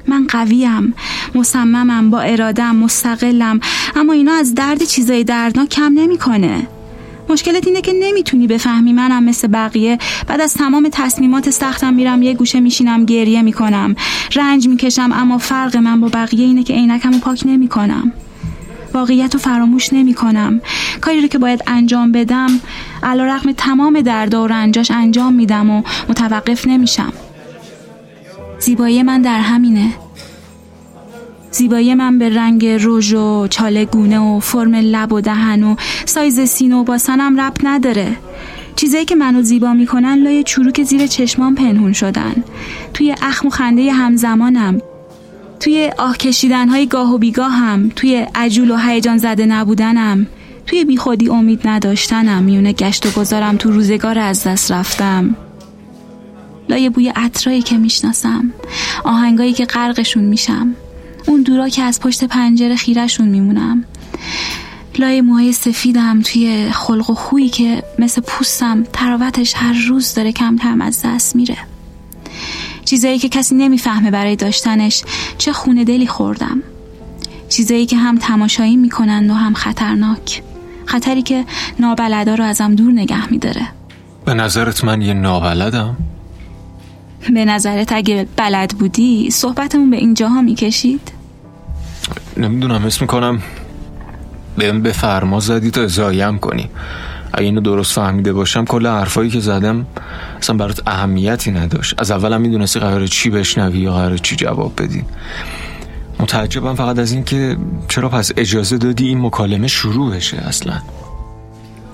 من 0.07 0.27
قویم 0.27 0.93
مصممم 1.35 2.09
با 2.09 2.19
ارادم 2.19 2.75
مستقلم 2.75 3.59
اما 3.95 4.13
اینا 4.13 4.33
از 4.33 4.55
درد 4.55 4.83
چیزای 4.83 5.23
دردناک 5.23 5.69
کم 5.69 5.93
نمی‌کنه. 5.95 6.67
مشکلت 7.29 7.67
اینه 7.67 7.81
که 7.81 7.93
نمی‌تونی 7.99 8.47
بفهمی 8.47 8.93
منم 8.93 9.23
مثل 9.23 9.47
بقیه. 9.47 9.97
بعد 10.27 10.41
از 10.41 10.53
تمام 10.53 10.89
تصمیمات 10.91 11.49
سختم 11.49 11.93
میرم 11.93 12.21
یه 12.21 12.33
گوشه 12.33 12.59
میشینم 12.59 13.05
گریه 13.05 13.41
می‌کنم. 13.41 13.95
رنج 14.35 14.67
می‌کشم 14.67 15.09
اما 15.13 15.37
فرق 15.37 15.77
من 15.77 16.01
با 16.01 16.07
بقیه 16.07 16.45
اینه 16.45 16.63
که 16.63 16.73
عینکمو 16.73 17.19
پاک 17.19 17.43
نمی‌کنم. 17.45 18.11
واقعیت 18.93 19.33
رو 19.33 19.39
فراموش 19.39 19.93
نمی 19.93 20.13
کنم 20.13 20.61
کاری 21.01 21.21
رو 21.21 21.27
که 21.27 21.37
باید 21.37 21.63
انجام 21.67 22.11
بدم 22.11 22.59
علا 23.03 23.25
رقم 23.25 23.51
تمام 23.51 24.01
درد 24.01 24.33
و 24.33 24.47
رنجاش 24.47 24.91
انجام 24.91 25.33
میدم 25.33 25.69
و 25.69 25.83
متوقف 26.09 26.67
نمیشم. 26.67 27.13
زیبایی 28.59 29.03
من 29.03 29.21
در 29.21 29.39
همینه. 29.39 29.93
زیبایی 31.51 31.93
من 31.93 32.19
به 32.19 32.29
رنگ 32.29 32.65
رژ 32.65 33.13
و 33.13 33.47
چاله 33.47 33.85
گونه 33.85 34.19
و 34.19 34.39
فرم 34.39 34.75
لب 34.75 35.13
و 35.13 35.21
دهن 35.21 35.63
و 35.63 35.75
سایز 36.05 36.39
سینه 36.39 36.75
و 36.75 36.83
باسنم 36.83 37.41
رب 37.41 37.53
نداره. 37.63 38.17
چیزایی 38.75 39.05
که 39.05 39.15
منو 39.15 39.41
زیبا 39.41 39.73
می‌کنن 39.73 40.23
لای 40.23 40.43
چروک 40.43 40.83
زیر 40.83 41.07
چشمان 41.07 41.55
پنهون 41.55 41.93
شدن. 41.93 42.43
توی 42.93 43.15
اخم 43.21 43.47
و 43.47 43.49
خنده 43.49 43.93
همزمانم 43.93 44.81
توی 45.59 45.91
آه 45.97 46.17
کشیدن 46.17 46.69
های 46.69 46.85
گاه 46.85 47.13
و 47.13 47.17
بیگاه 47.17 47.51
هم 47.51 47.91
توی 47.95 48.25
عجول 48.35 48.71
و 48.71 48.77
هیجان 48.77 49.17
زده 49.17 49.45
نبودنم 49.45 50.27
توی 50.65 50.85
بیخودی 50.85 51.29
امید 51.29 51.67
نداشتنم 51.67 52.43
میونه 52.43 52.73
گشت 52.73 53.05
و 53.05 53.19
گذارم 53.19 53.57
تو 53.57 53.71
روزگار 53.71 54.19
از 54.19 54.43
دست 54.43 54.71
رفتم. 54.71 55.35
لای 56.69 56.89
بوی 56.89 57.09
عطرایی 57.09 57.61
که 57.61 57.77
می‌شناسم 57.77 58.53
آهنگایی 59.03 59.53
که 59.53 59.65
غرقشون 59.65 60.23
میشم. 60.23 60.75
اون 61.27 61.41
دورا 61.41 61.69
که 61.69 61.83
از 61.83 61.99
پشت 61.99 62.23
پنجره 62.23 62.75
خیرشون 62.75 63.27
میمونم. 63.27 63.83
لای 64.99 65.21
موهای 65.21 65.53
سفیدم 65.53 66.21
توی 66.21 66.69
خلق 66.71 67.09
و 67.09 67.13
خویی 67.13 67.49
که 67.49 67.83
مثل 67.99 68.21
پوستم 68.21 68.83
تراوتش 68.93 69.53
هر 69.55 69.73
روز 69.87 70.13
داره 70.13 70.31
کم 70.31 70.81
از 70.81 71.01
دست 71.05 71.35
میره. 71.35 71.57
چیزایی 72.85 73.19
که 73.19 73.29
کسی 73.29 73.55
نمی‌فهمه 73.55 74.11
برای 74.11 74.35
داشتنش 74.35 75.03
چه 75.37 75.53
خونه 75.53 75.83
دلی 75.83 76.07
خوردم. 76.07 76.63
چیزایی 77.49 77.85
که 77.85 77.97
هم 77.97 78.17
تماشایی 78.17 78.77
می‌کنند 78.77 79.29
و 79.29 79.33
هم 79.33 79.53
خطرناک. 79.53 80.43
خطری 80.85 81.21
که 81.21 81.45
نابلدا 81.79 82.35
رو 82.35 82.43
ازم 82.43 82.75
دور 82.75 82.91
نگه 82.91 83.31
میداره. 83.31 83.67
به 84.25 84.33
نظرت 84.33 84.83
من 84.83 85.01
یه 85.01 85.13
نابلدم؟ 85.13 85.97
به 87.33 87.45
نظرت 87.45 87.91
اگه 87.91 88.27
بلد 88.35 88.75
بودی 88.79 89.29
صحبتمون 89.31 89.89
به 89.89 89.97
اینجاها 89.97 90.41
می‌کشید؟ 90.41 91.11
نمی‌دونم 92.37 92.85
اسم 92.85 92.97
می‌کنم 93.01 93.41
بهم 94.57 94.81
به 94.81 94.91
فرما 94.91 95.39
زدی 95.39 95.71
تا 95.71 95.83
ازاییم 95.83 96.37
کنی. 96.37 96.69
اگه 97.33 97.45
اینو 97.45 97.61
درست 97.61 97.93
فهمیده 97.95 98.33
باشم 98.33 98.65
کل 98.65 98.87
حرفایی 98.87 99.29
که 99.29 99.39
زدم 99.39 99.85
اصلا 100.41 100.57
برات 100.57 100.81
اهمیتی 100.87 101.51
نداشت. 101.51 101.95
از 101.97 102.11
اولم 102.11 102.41
می‌دونستی 102.41 102.79
قرار 102.79 103.07
چی 103.07 103.29
بشنوی 103.29 103.79
یا 103.79 103.93
قرار 103.93 104.17
چی 104.17 104.35
جواب 104.35 104.81
بدی. 104.81 105.03
متعجبم 106.19 106.75
فقط 106.75 106.99
از 106.99 107.11
این 107.11 107.23
که 107.23 107.57
چرا 107.87 108.09
پس 108.09 108.31
اجازه 108.37 108.77
دادی 108.77 109.07
این 109.07 109.21
مکالمه 109.21 109.67
شروع 109.67 110.15
بشه 110.15 110.37
اصلا. 110.37 110.73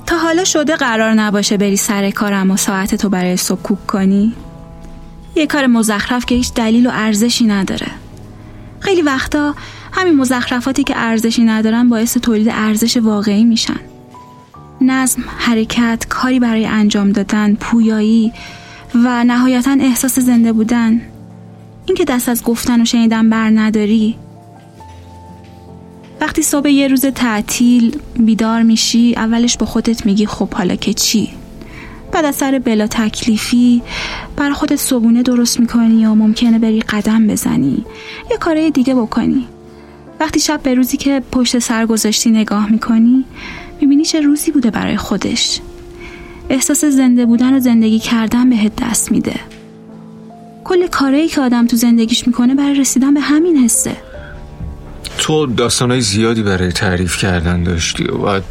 تا 0.05 0.17
حالا 0.17 0.43
شده 0.43 0.75
قرار 0.75 1.13
نباشه 1.13 1.57
بری 1.57 1.77
سر 1.77 2.11
کارم 2.11 2.51
و 2.51 2.57
ساعت 2.57 2.95
تو 2.95 3.09
برای 3.09 3.37
سکوک 3.37 3.87
کنی؟ 3.87 4.33
یه 5.35 5.47
کار 5.47 5.67
مزخرف 5.67 6.25
که 6.25 6.35
هیچ 6.35 6.53
دلیل 6.53 6.87
و 6.87 6.89
ارزشی 6.93 7.45
نداره. 7.45 7.87
خیلی 8.79 9.01
وقتا 9.01 9.55
همین 9.91 10.15
مزخرفاتی 10.15 10.83
که 10.83 10.93
ارزشی 10.97 11.43
ندارن 11.43 11.89
باعث 11.89 12.17
تولید 12.17 12.49
ارزش 12.49 12.97
واقعی 12.97 13.43
میشن. 13.43 13.79
نظم، 14.81 15.23
حرکت، 15.37 16.05
کاری 16.09 16.39
برای 16.39 16.65
انجام 16.65 17.11
دادن، 17.11 17.55
پویایی 17.55 18.33
و 18.95 19.23
نهایتا 19.23 19.77
احساس 19.79 20.19
زنده 20.19 20.53
بودن. 20.53 21.01
اینکه 21.85 22.05
دست 22.05 22.29
از 22.29 22.43
گفتن 22.43 22.81
و 22.81 22.85
شنیدن 22.85 23.29
بر 23.29 23.49
نداری. 23.49 24.15
وقتی 26.21 26.41
صبح 26.41 26.69
یه 26.69 26.87
روز 26.87 27.05
تعطیل 27.05 27.97
بیدار 28.19 28.61
میشی 28.61 29.13
اولش 29.15 29.57
با 29.57 29.65
خودت 29.65 30.05
میگی 30.05 30.25
خب 30.25 30.53
حالا 30.53 30.75
که 30.75 30.93
چی؟ 30.93 31.29
بعد 32.13 32.25
از 32.25 32.35
سر 32.35 32.59
بلا 32.59 32.87
تکلیفی 32.87 33.81
بر 34.35 34.51
خودت 34.51 34.75
صبونه 34.75 35.23
درست 35.23 35.59
می‌کنی 35.59 36.05
و 36.05 36.13
ممکنه 36.13 36.59
بری 36.59 36.81
قدم 36.81 37.27
بزنی؟ 37.27 37.85
یه 38.31 38.37
کارهای 38.37 38.71
دیگه 38.71 38.95
بکنی. 38.95 39.47
وقتی 40.19 40.39
شب 40.39 40.59
به 40.63 40.73
روزی 40.73 40.97
که 40.97 41.21
پشت 41.31 41.59
سر 41.59 41.85
گذاشتی 41.85 42.31
نگاه 42.31 42.71
می‌کنی 42.71 43.25
می‌بینی 43.81 44.05
چه 44.05 44.21
روزی 44.21 44.51
بوده 44.51 44.71
برای 44.71 44.97
خودش. 44.97 45.59
احساس 46.49 46.85
زنده 46.85 47.25
بودن 47.25 47.53
و 47.53 47.59
زندگی 47.59 47.99
کردن 47.99 48.49
بهت 48.49 48.71
دست 48.75 49.11
میده. 49.11 49.35
کل 50.63 50.87
کارهایی 50.87 51.27
که 51.27 51.41
آدم 51.41 51.67
تو 51.67 51.75
زندگیش 51.77 52.27
می‌کنه 52.27 52.55
برای 52.55 52.75
رسیدن 52.75 53.13
به 53.13 53.19
همین 53.19 53.57
حسه. 53.57 53.97
تو 55.23 55.45
داستانهای 55.45 56.01
زیادی 56.01 56.43
برای 56.43 56.71
تعریف 56.71 57.17
کردن 57.17 57.63
داشتی 57.63 58.03
و 58.03 58.17
باید 58.17 58.43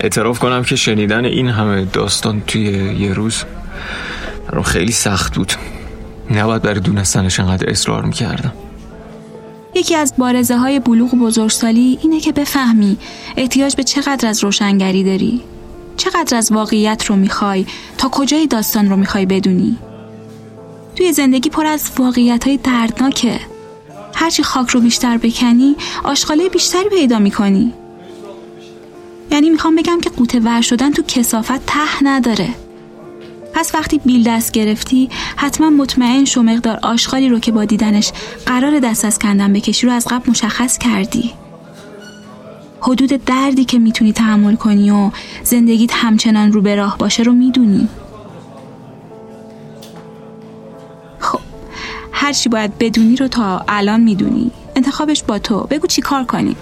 اعتراف 0.00 0.38
کنم 0.38 0.62
که 0.62 0.76
شنیدن 0.76 1.24
این 1.24 1.48
همه 1.48 1.84
داستان 1.84 2.42
توی 2.46 2.62
یه 2.98 3.12
روز 3.12 3.42
رو 4.52 4.62
خیلی 4.62 4.92
سخت 4.92 5.34
بود. 5.34 5.52
نباید 6.30 6.62
برای 6.62 6.80
دونستنش 6.80 7.40
انقدر 7.40 7.70
اصرار 7.70 8.04
می‌کردم. 8.04 8.52
یکی 9.74 9.94
از 9.94 10.14
بارزه 10.18 10.56
های 10.56 10.80
بلوغ 10.80 11.14
بزرگسالی 11.14 11.98
اینه 12.02 12.20
که 12.20 12.32
بفهمی 12.32 12.96
احتیاج 13.36 13.76
به 13.76 13.82
چقدر 13.82 14.28
از 14.28 14.44
روشنگری 14.44 15.04
داری. 15.04 15.42
چقدر 15.96 16.36
از 16.36 16.52
واقعیت 16.52 17.04
رو 17.06 17.16
می‌خوای 17.16 17.66
تا 17.98 18.08
کجای 18.08 18.46
داستان 18.46 18.90
رو 18.90 18.96
می‌خوای 18.96 19.26
بدونی؟ 19.26 19.78
توی 20.96 21.12
زندگی 21.12 21.50
پر 21.50 21.66
از 21.66 21.90
واقعیت 21.98 22.46
های 22.46 22.56
دردناکه. 22.56 23.40
هرچی 24.24 24.42
خاک 24.42 24.68
رو 24.68 24.80
بیشتر 24.80 25.18
بکنی 25.18 25.76
آشغاله 26.04 26.48
بیشتری 26.48 26.88
پیدا 26.88 27.18
می‌کنی. 27.18 27.72
یعنی 29.30 29.50
می‌خوام 29.50 29.76
بگم 29.76 30.00
که 30.00 30.10
قوطه 30.10 30.40
ور 30.40 30.60
شدن 30.60 30.92
تو 30.92 31.02
کسافت 31.02 31.66
ته 31.66 32.02
نداره. 32.02 32.48
پس 33.52 33.74
وقتی 33.74 34.00
بیل 34.04 34.22
دست 34.24 34.52
گرفتی 34.52 35.10
حتما 35.36 35.70
مطمئن 35.70 36.24
شو 36.24 36.42
مقدار 36.42 36.78
آشغالی 36.82 37.28
رو 37.28 37.38
که 37.38 37.52
با 37.52 37.64
دیدنش 37.64 38.12
قرار 38.46 38.80
دست 38.80 39.04
از 39.04 39.18
کندن 39.18 39.52
بکشی 39.52 39.86
رو 39.86 39.92
از 39.92 40.06
قبل 40.10 40.30
مشخص 40.30 40.78
کردی. 40.78 41.32
حدود 42.80 43.24
دردی 43.24 43.64
که 43.64 43.78
می‌تونی 43.78 44.12
تحمل 44.12 44.56
کنی 44.56 44.90
و 44.90 45.10
زندگیت 45.42 45.92
همچنان 45.94 46.52
رو 46.52 46.62
به 46.62 46.74
راه 46.74 46.98
باشه 46.98 47.22
رو 47.22 47.32
می‌دونی. 47.32 47.88
هرچی 52.24 52.48
باید 52.48 52.78
بدونی 52.78 53.16
رو 53.16 53.28
تا 53.28 53.64
الان 53.68 54.00
می‌دونی. 54.00 54.50
انتخابش 54.76 55.22
با 55.22 55.38
تو. 55.38 55.66
بگو 55.70 55.86
چی 55.86 56.02
کار 56.02 56.24
کنی. 56.24 56.56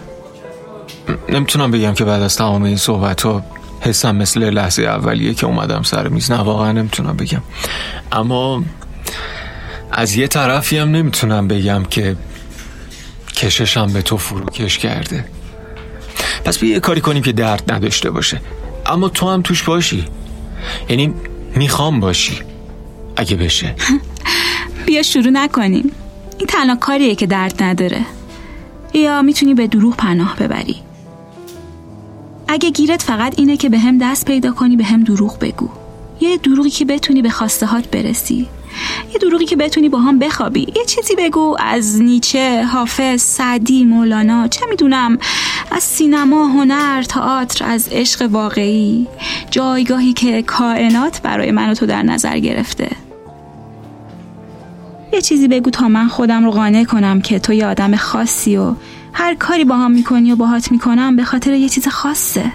نمی‌تونم 1.29 1.71
بگم 1.71 1.95
که 1.95 2.05
بعد 2.05 2.23
از 2.23 2.37
تمام 2.37 2.63
این 2.63 2.77
صحبت 2.77 3.23
ها 3.23 3.45
حسم 3.81 4.17
مثل 4.17 4.51
لحظه 4.51 4.83
اولیه 4.83 5.35
که 5.35 5.47
اومدم 5.47 5.83
سر 5.83 6.09
میز. 6.09 6.31
نه 6.31 6.39
واقعا 6.39 6.73
نمی‌تونم 6.73 7.17
بگم. 7.17 7.43
اما 8.13 8.65
از 9.93 10.17
یه 10.17 10.29
طرفی 10.29 10.79
هم 10.79 10.91
نمی‌تونم 10.91 11.49
بگم 11.49 11.85
که 11.85 12.17
کششم 13.37 13.87
به 13.87 14.03
تو 14.03 14.17
فروکش 14.17 14.79
کرده. 14.79 15.25
پس 16.45 16.59
بیا 16.59 16.71
یه 16.71 16.81
کاری 16.81 17.01
کنیم 17.01 17.23
که 17.23 17.33
درد 17.33 17.73
نداشته 17.73 18.11
باشه. 18.11 18.41
اما 18.87 19.09
تو 19.09 19.31
هم 19.31 19.43
توش 19.43 19.63
باشی. 19.63 20.05
یعنی 20.89 21.15
می‌خوام 21.57 22.01
باشی. 22.01 22.39
اگه 23.17 23.37
بشه. 23.37 23.75
بیا 24.87 25.03
شروع 25.03 25.31
نکنیم. 25.31 25.93
این 26.39 26.47
تنها 26.47 26.77
کاریه 26.77 27.15
که 27.15 27.27
درد 27.27 27.63
نداره. 27.63 28.07
یا 28.95 29.23
می‌تونی 29.23 29.55
به 29.55 29.67
دروغ 29.67 29.97
پناه 29.97 30.37
ببری. 30.37 30.77
اگه 32.49 32.71
گیرت 32.71 33.03
فقط 33.03 33.39
اینه 33.39 33.57
که 33.57 33.69
به 33.69 33.79
هم 33.79 33.99
دست 33.99 34.25
پیدا 34.25 34.53
کنی 34.53 34.77
به 34.77 34.85
هم 34.85 35.05
دروغ 35.05 35.39
بگو. 35.39 35.69
یه 36.21 36.37
دروغی 36.37 36.71
که 36.71 36.85
بتونی 36.85 37.23
به 37.23 37.31
خواستهات 37.31 37.89
برسی. 37.89 38.49
یه 39.13 39.19
دروغی 39.19 39.45
که 39.45 39.57
بتونی 39.57 39.89
با 39.89 39.99
هم 39.99 40.19
بخوابی. 40.19 40.61
یه 40.61 40.85
چیزی 40.87 41.15
بگو 41.19 41.57
از 41.61 42.03
نیچه، 42.03 42.65
حافظ، 42.65 43.23
سعدی، 43.23 43.85
مولانا 43.85 44.49
چه 44.49 44.61
می‌دونم 44.71 45.19
از 45.71 45.83
سینما، 45.83 46.47
هنر، 46.47 47.03
تئاتر 47.03 47.65
از 47.65 47.89
عشق 47.93 48.29
واقعی. 48.31 49.07
جایگاهی 49.51 50.13
که 50.13 50.43
کائنات 50.43 51.23
برای 51.23 51.51
من 51.51 51.71
و 51.71 51.75
تو 51.75 51.87
در 51.87 52.03
نظر 52.03 52.39
گرفته. 52.39 52.89
یه 55.13 55.21
چیزی 55.21 55.49
بگو 55.49 55.71
تا 55.71 55.89
من 55.89 56.09
خودم 56.09 56.45
رو 56.45 56.51
قانع 56.51 56.85
کنم 56.85 57.21
که 57.21 57.39
تو 57.39 57.53
یه 57.53 57.67
آدم 57.67 57.97
خاصی 57.97 58.57
و 58.57 58.75
هر 59.13 59.35
کاری 59.35 59.65
با 59.65 59.77
هم 59.77 59.91
می‌کنی 59.91 60.33
و 60.33 60.37
باهات 60.37 60.73
می‌کنم 60.73 61.17
به 61.17 61.25
خاطر 61.25 61.53
یه 61.53 61.69
چیز 61.69 61.89
خاصه. 61.89 62.53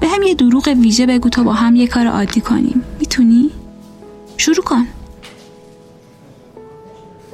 به 0.00 0.08
هم 0.08 0.22
یه 0.22 0.34
دروغ 0.34 0.68
ویژه 0.68 1.06
بگو 1.06 1.28
تا 1.28 1.42
با 1.42 1.52
هم 1.52 1.76
یه 1.76 1.86
کار 1.86 2.06
عادی 2.06 2.40
کنیم. 2.40 2.82
می‌تونی؟ 3.00 3.50
شروع 4.36 4.64
کن. 4.64 4.86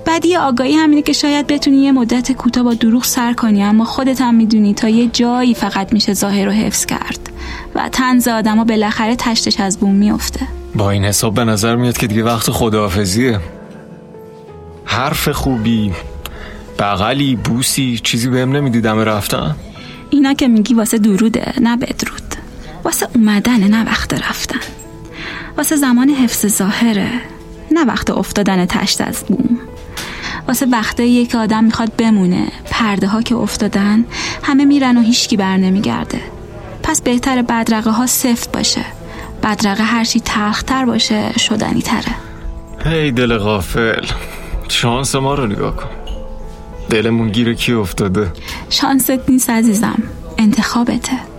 بعد 0.06 0.26
یه 0.26 0.38
آگاهی 0.38 0.74
همینه 0.74 1.02
که 1.02 1.12
شاید 1.12 1.46
بتونی 1.46 1.76
یه 1.76 1.92
مدت 1.92 2.32
کوتاه 2.32 2.64
با 2.64 2.74
دروغ 2.74 3.04
سر 3.04 3.32
کنی 3.32 3.62
اما 3.62 3.84
خودت 3.84 4.20
هم 4.20 4.34
می‌دونی 4.34 4.74
تا 4.74 4.88
یه 4.88 5.06
جایی 5.06 5.54
فقط 5.54 5.92
میشه 5.92 6.14
ظاهر 6.14 6.44
رو 6.44 6.52
حفظ 6.52 6.86
کرد 6.86 7.30
و 7.74 7.88
تنز 7.88 8.28
آدم 8.28 8.64
بالاخره 8.64 9.16
تشتش 9.16 9.60
از 9.60 9.78
بوم 9.78 9.94
میفته 9.94 10.59
با 10.74 10.90
این 10.90 11.04
حساب 11.04 11.34
به 11.34 11.44
نظر 11.44 11.76
میاد 11.76 11.98
که 11.98 12.06
دیگه 12.06 12.24
وقت 12.24 12.50
خداحافظیه. 12.50 13.40
حرف 14.84 15.28
خوبی 15.28 15.92
بغلی 16.78 17.36
بوسی 17.36 18.00
چیزی 18.02 18.30
بهم 18.30 18.56
نمیدی 18.56 18.80
دم 18.80 18.98
رفتن. 18.98 19.56
اینا 20.10 20.34
که 20.34 20.48
میگی 20.48 20.74
واسه 20.74 20.98
دروده 20.98 21.52
نه 21.60 21.76
بدرود. 21.76 22.34
واسه 22.84 23.08
اومدنه 23.14 23.68
نه 23.68 23.86
وقت 23.86 24.14
رفتن. 24.14 24.60
واسه 25.56 25.76
زمان 25.76 26.08
حفظ 26.08 26.46
ظاهره 26.46 27.10
نه 27.70 27.84
وقت 27.84 28.10
افتادن 28.10 28.66
تشت 28.66 29.00
از 29.00 29.24
بوم. 29.28 29.58
واسه 30.48 30.66
وقتایی 30.66 31.26
که 31.26 31.38
آدم 31.38 31.64
می‌خواد 31.64 31.92
بمونه 31.96 32.48
پرده 32.70 33.06
ها 33.06 33.22
که 33.22 33.34
افتادن 33.34 34.04
همه 34.42 34.64
میرن 34.64 34.96
و 34.96 35.00
هیچکی 35.00 35.36
بر 35.36 35.56
نمیگرده. 35.56 36.20
پس 36.82 37.02
بهتر 37.02 37.42
بدرقه 37.42 37.90
ها 37.90 38.06
سفت 38.06 38.52
باشه. 38.52 38.84
بدرقه 39.42 39.84
هرچی 39.84 40.20
تلختر 40.20 40.84
باشه 40.84 41.38
شدنی 41.38 41.82
تره. 41.82 42.14
هی 42.84 43.10
دل 43.10 43.38
غافل. 43.38 44.06
شانس 44.68 45.14
ما 45.14 45.34
رو 45.34 45.46
نگاه 45.46 45.76
کن. 45.76 45.88
دلمون 46.90 47.28
گیر 47.28 47.54
کی 47.54 47.72
افتاده؟ 47.72 48.32
شانست 48.70 49.28
نیست 49.28 49.50
عزیزم. 49.50 50.02
انتخابته. 50.38 51.29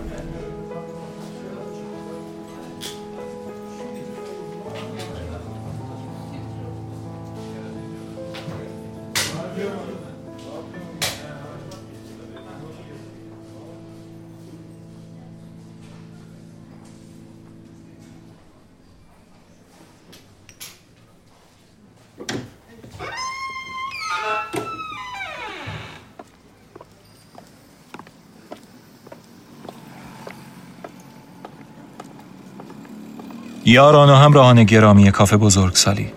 یاران 33.72 34.10
و 34.10 34.14
همراهان 34.14 34.64
گرامی 34.64 35.10
کافه 35.10 35.36
بزرگسالی 35.36 36.12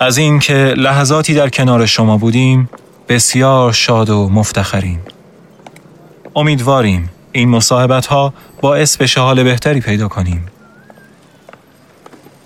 از 0.00 0.18
اینکه 0.18 0.74
لحظاتی 0.76 1.34
در 1.34 1.48
کنار 1.48 1.86
شما 1.86 2.16
بودیم 2.16 2.70
بسیار 3.08 3.72
شاد 3.72 4.10
و 4.10 4.28
مفتخریم. 4.28 5.00
امیدواریم 6.36 7.10
این 7.32 7.48
مصاحبت 7.48 8.06
ها 8.06 8.34
باعث 8.60 8.96
بشه 8.96 9.20
حال 9.20 9.42
بهتری 9.42 9.80
پیدا 9.80 10.08
کنیم. 10.08 10.46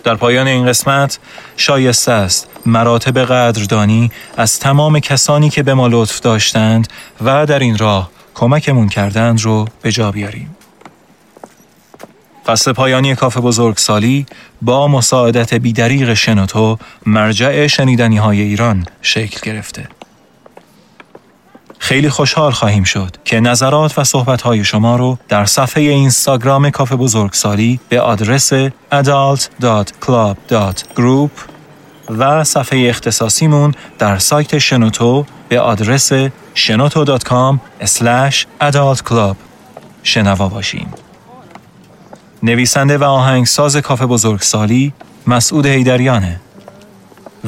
در 0.04 0.14
پایان 0.14 0.46
این 0.46 0.66
قسمت 0.66 1.18
شایسته 1.56 2.12
است 2.12 2.48
مراتب 2.66 3.18
قدردانی 3.18 4.10
از 4.36 4.58
تمام 4.60 4.98
کسانی 4.98 5.50
که 5.50 5.62
به 5.62 5.74
ما 5.74 5.86
لطف 5.86 6.20
داشتند 6.20 6.88
و 7.24 7.46
در 7.46 7.58
این 7.58 7.78
راه 7.78 8.10
کمکمون 8.34 8.88
کردند 8.88 9.40
رو 9.40 9.68
به 9.82 9.92
جا 9.92 10.10
بیاریم. 10.10 10.56
فصل 12.46 12.72
پایانی 12.72 13.14
کاف 13.14 13.36
بزرگسالی 13.36 14.26
با 14.62 14.88
مساعدت 14.88 15.54
بیدریق 15.54 16.14
شنوتو 16.14 16.78
مرجع 17.06 17.66
شنیدنی 17.66 18.16
های 18.16 18.40
ایران 18.40 18.86
شکل 19.02 19.52
گرفته. 19.52 19.88
خیلی 21.78 22.10
خوشحال 22.10 22.52
خواهیم 22.52 22.84
شد 22.84 23.16
که 23.24 23.40
نظرات 23.40 23.98
و 23.98 24.04
صحبت 24.04 24.42
های 24.42 24.64
شما 24.64 24.96
رو 24.96 25.18
در 25.28 25.44
صفحه 25.44 25.82
اینستاگرام 25.82 26.70
کاف 26.70 26.92
بزرگسالی 26.92 27.80
به 27.88 28.00
آدرس 28.00 28.52
adult.club.group 28.92 31.30
و 32.10 32.44
صفحه 32.44 32.88
اختصاصیمون 32.88 33.74
در 33.98 34.18
سایت 34.18 34.58
شنوتو 34.58 35.26
به 35.48 35.60
آدرس 35.60 36.12
shenoto.com 36.54 37.58
adultclub 38.60 39.36
شنوا 40.02 40.48
باشیم. 40.48 41.01
نویسنده 42.42 42.98
و 42.98 43.04
آهنگساز 43.04 43.76
کاف 43.76 44.02
بزرگسالی 44.02 44.92
مسعود 45.26 45.66
هیدریانه 45.66 46.40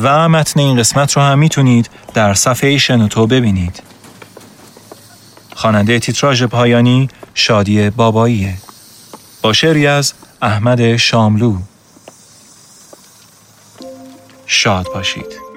و 0.02 0.28
متن 0.28 0.60
این 0.60 0.78
قسمت 0.78 1.12
رو 1.12 1.22
هم 1.22 1.38
می‌تونید 1.38 1.90
در 2.14 2.34
صفحه 2.34 2.78
شنوتو 2.78 3.26
ببینید. 3.26 3.82
خواننده 5.54 5.98
تیتراژ 5.98 6.42
پایانی 6.42 7.08
شادی 7.34 7.90
باباییه. 7.90 8.54
با 9.42 9.52
شعری 9.52 9.86
از 9.86 10.12
احمد 10.42 10.96
شاملو. 10.96 11.58
شاد 14.46 14.86
باشید. 14.94 15.53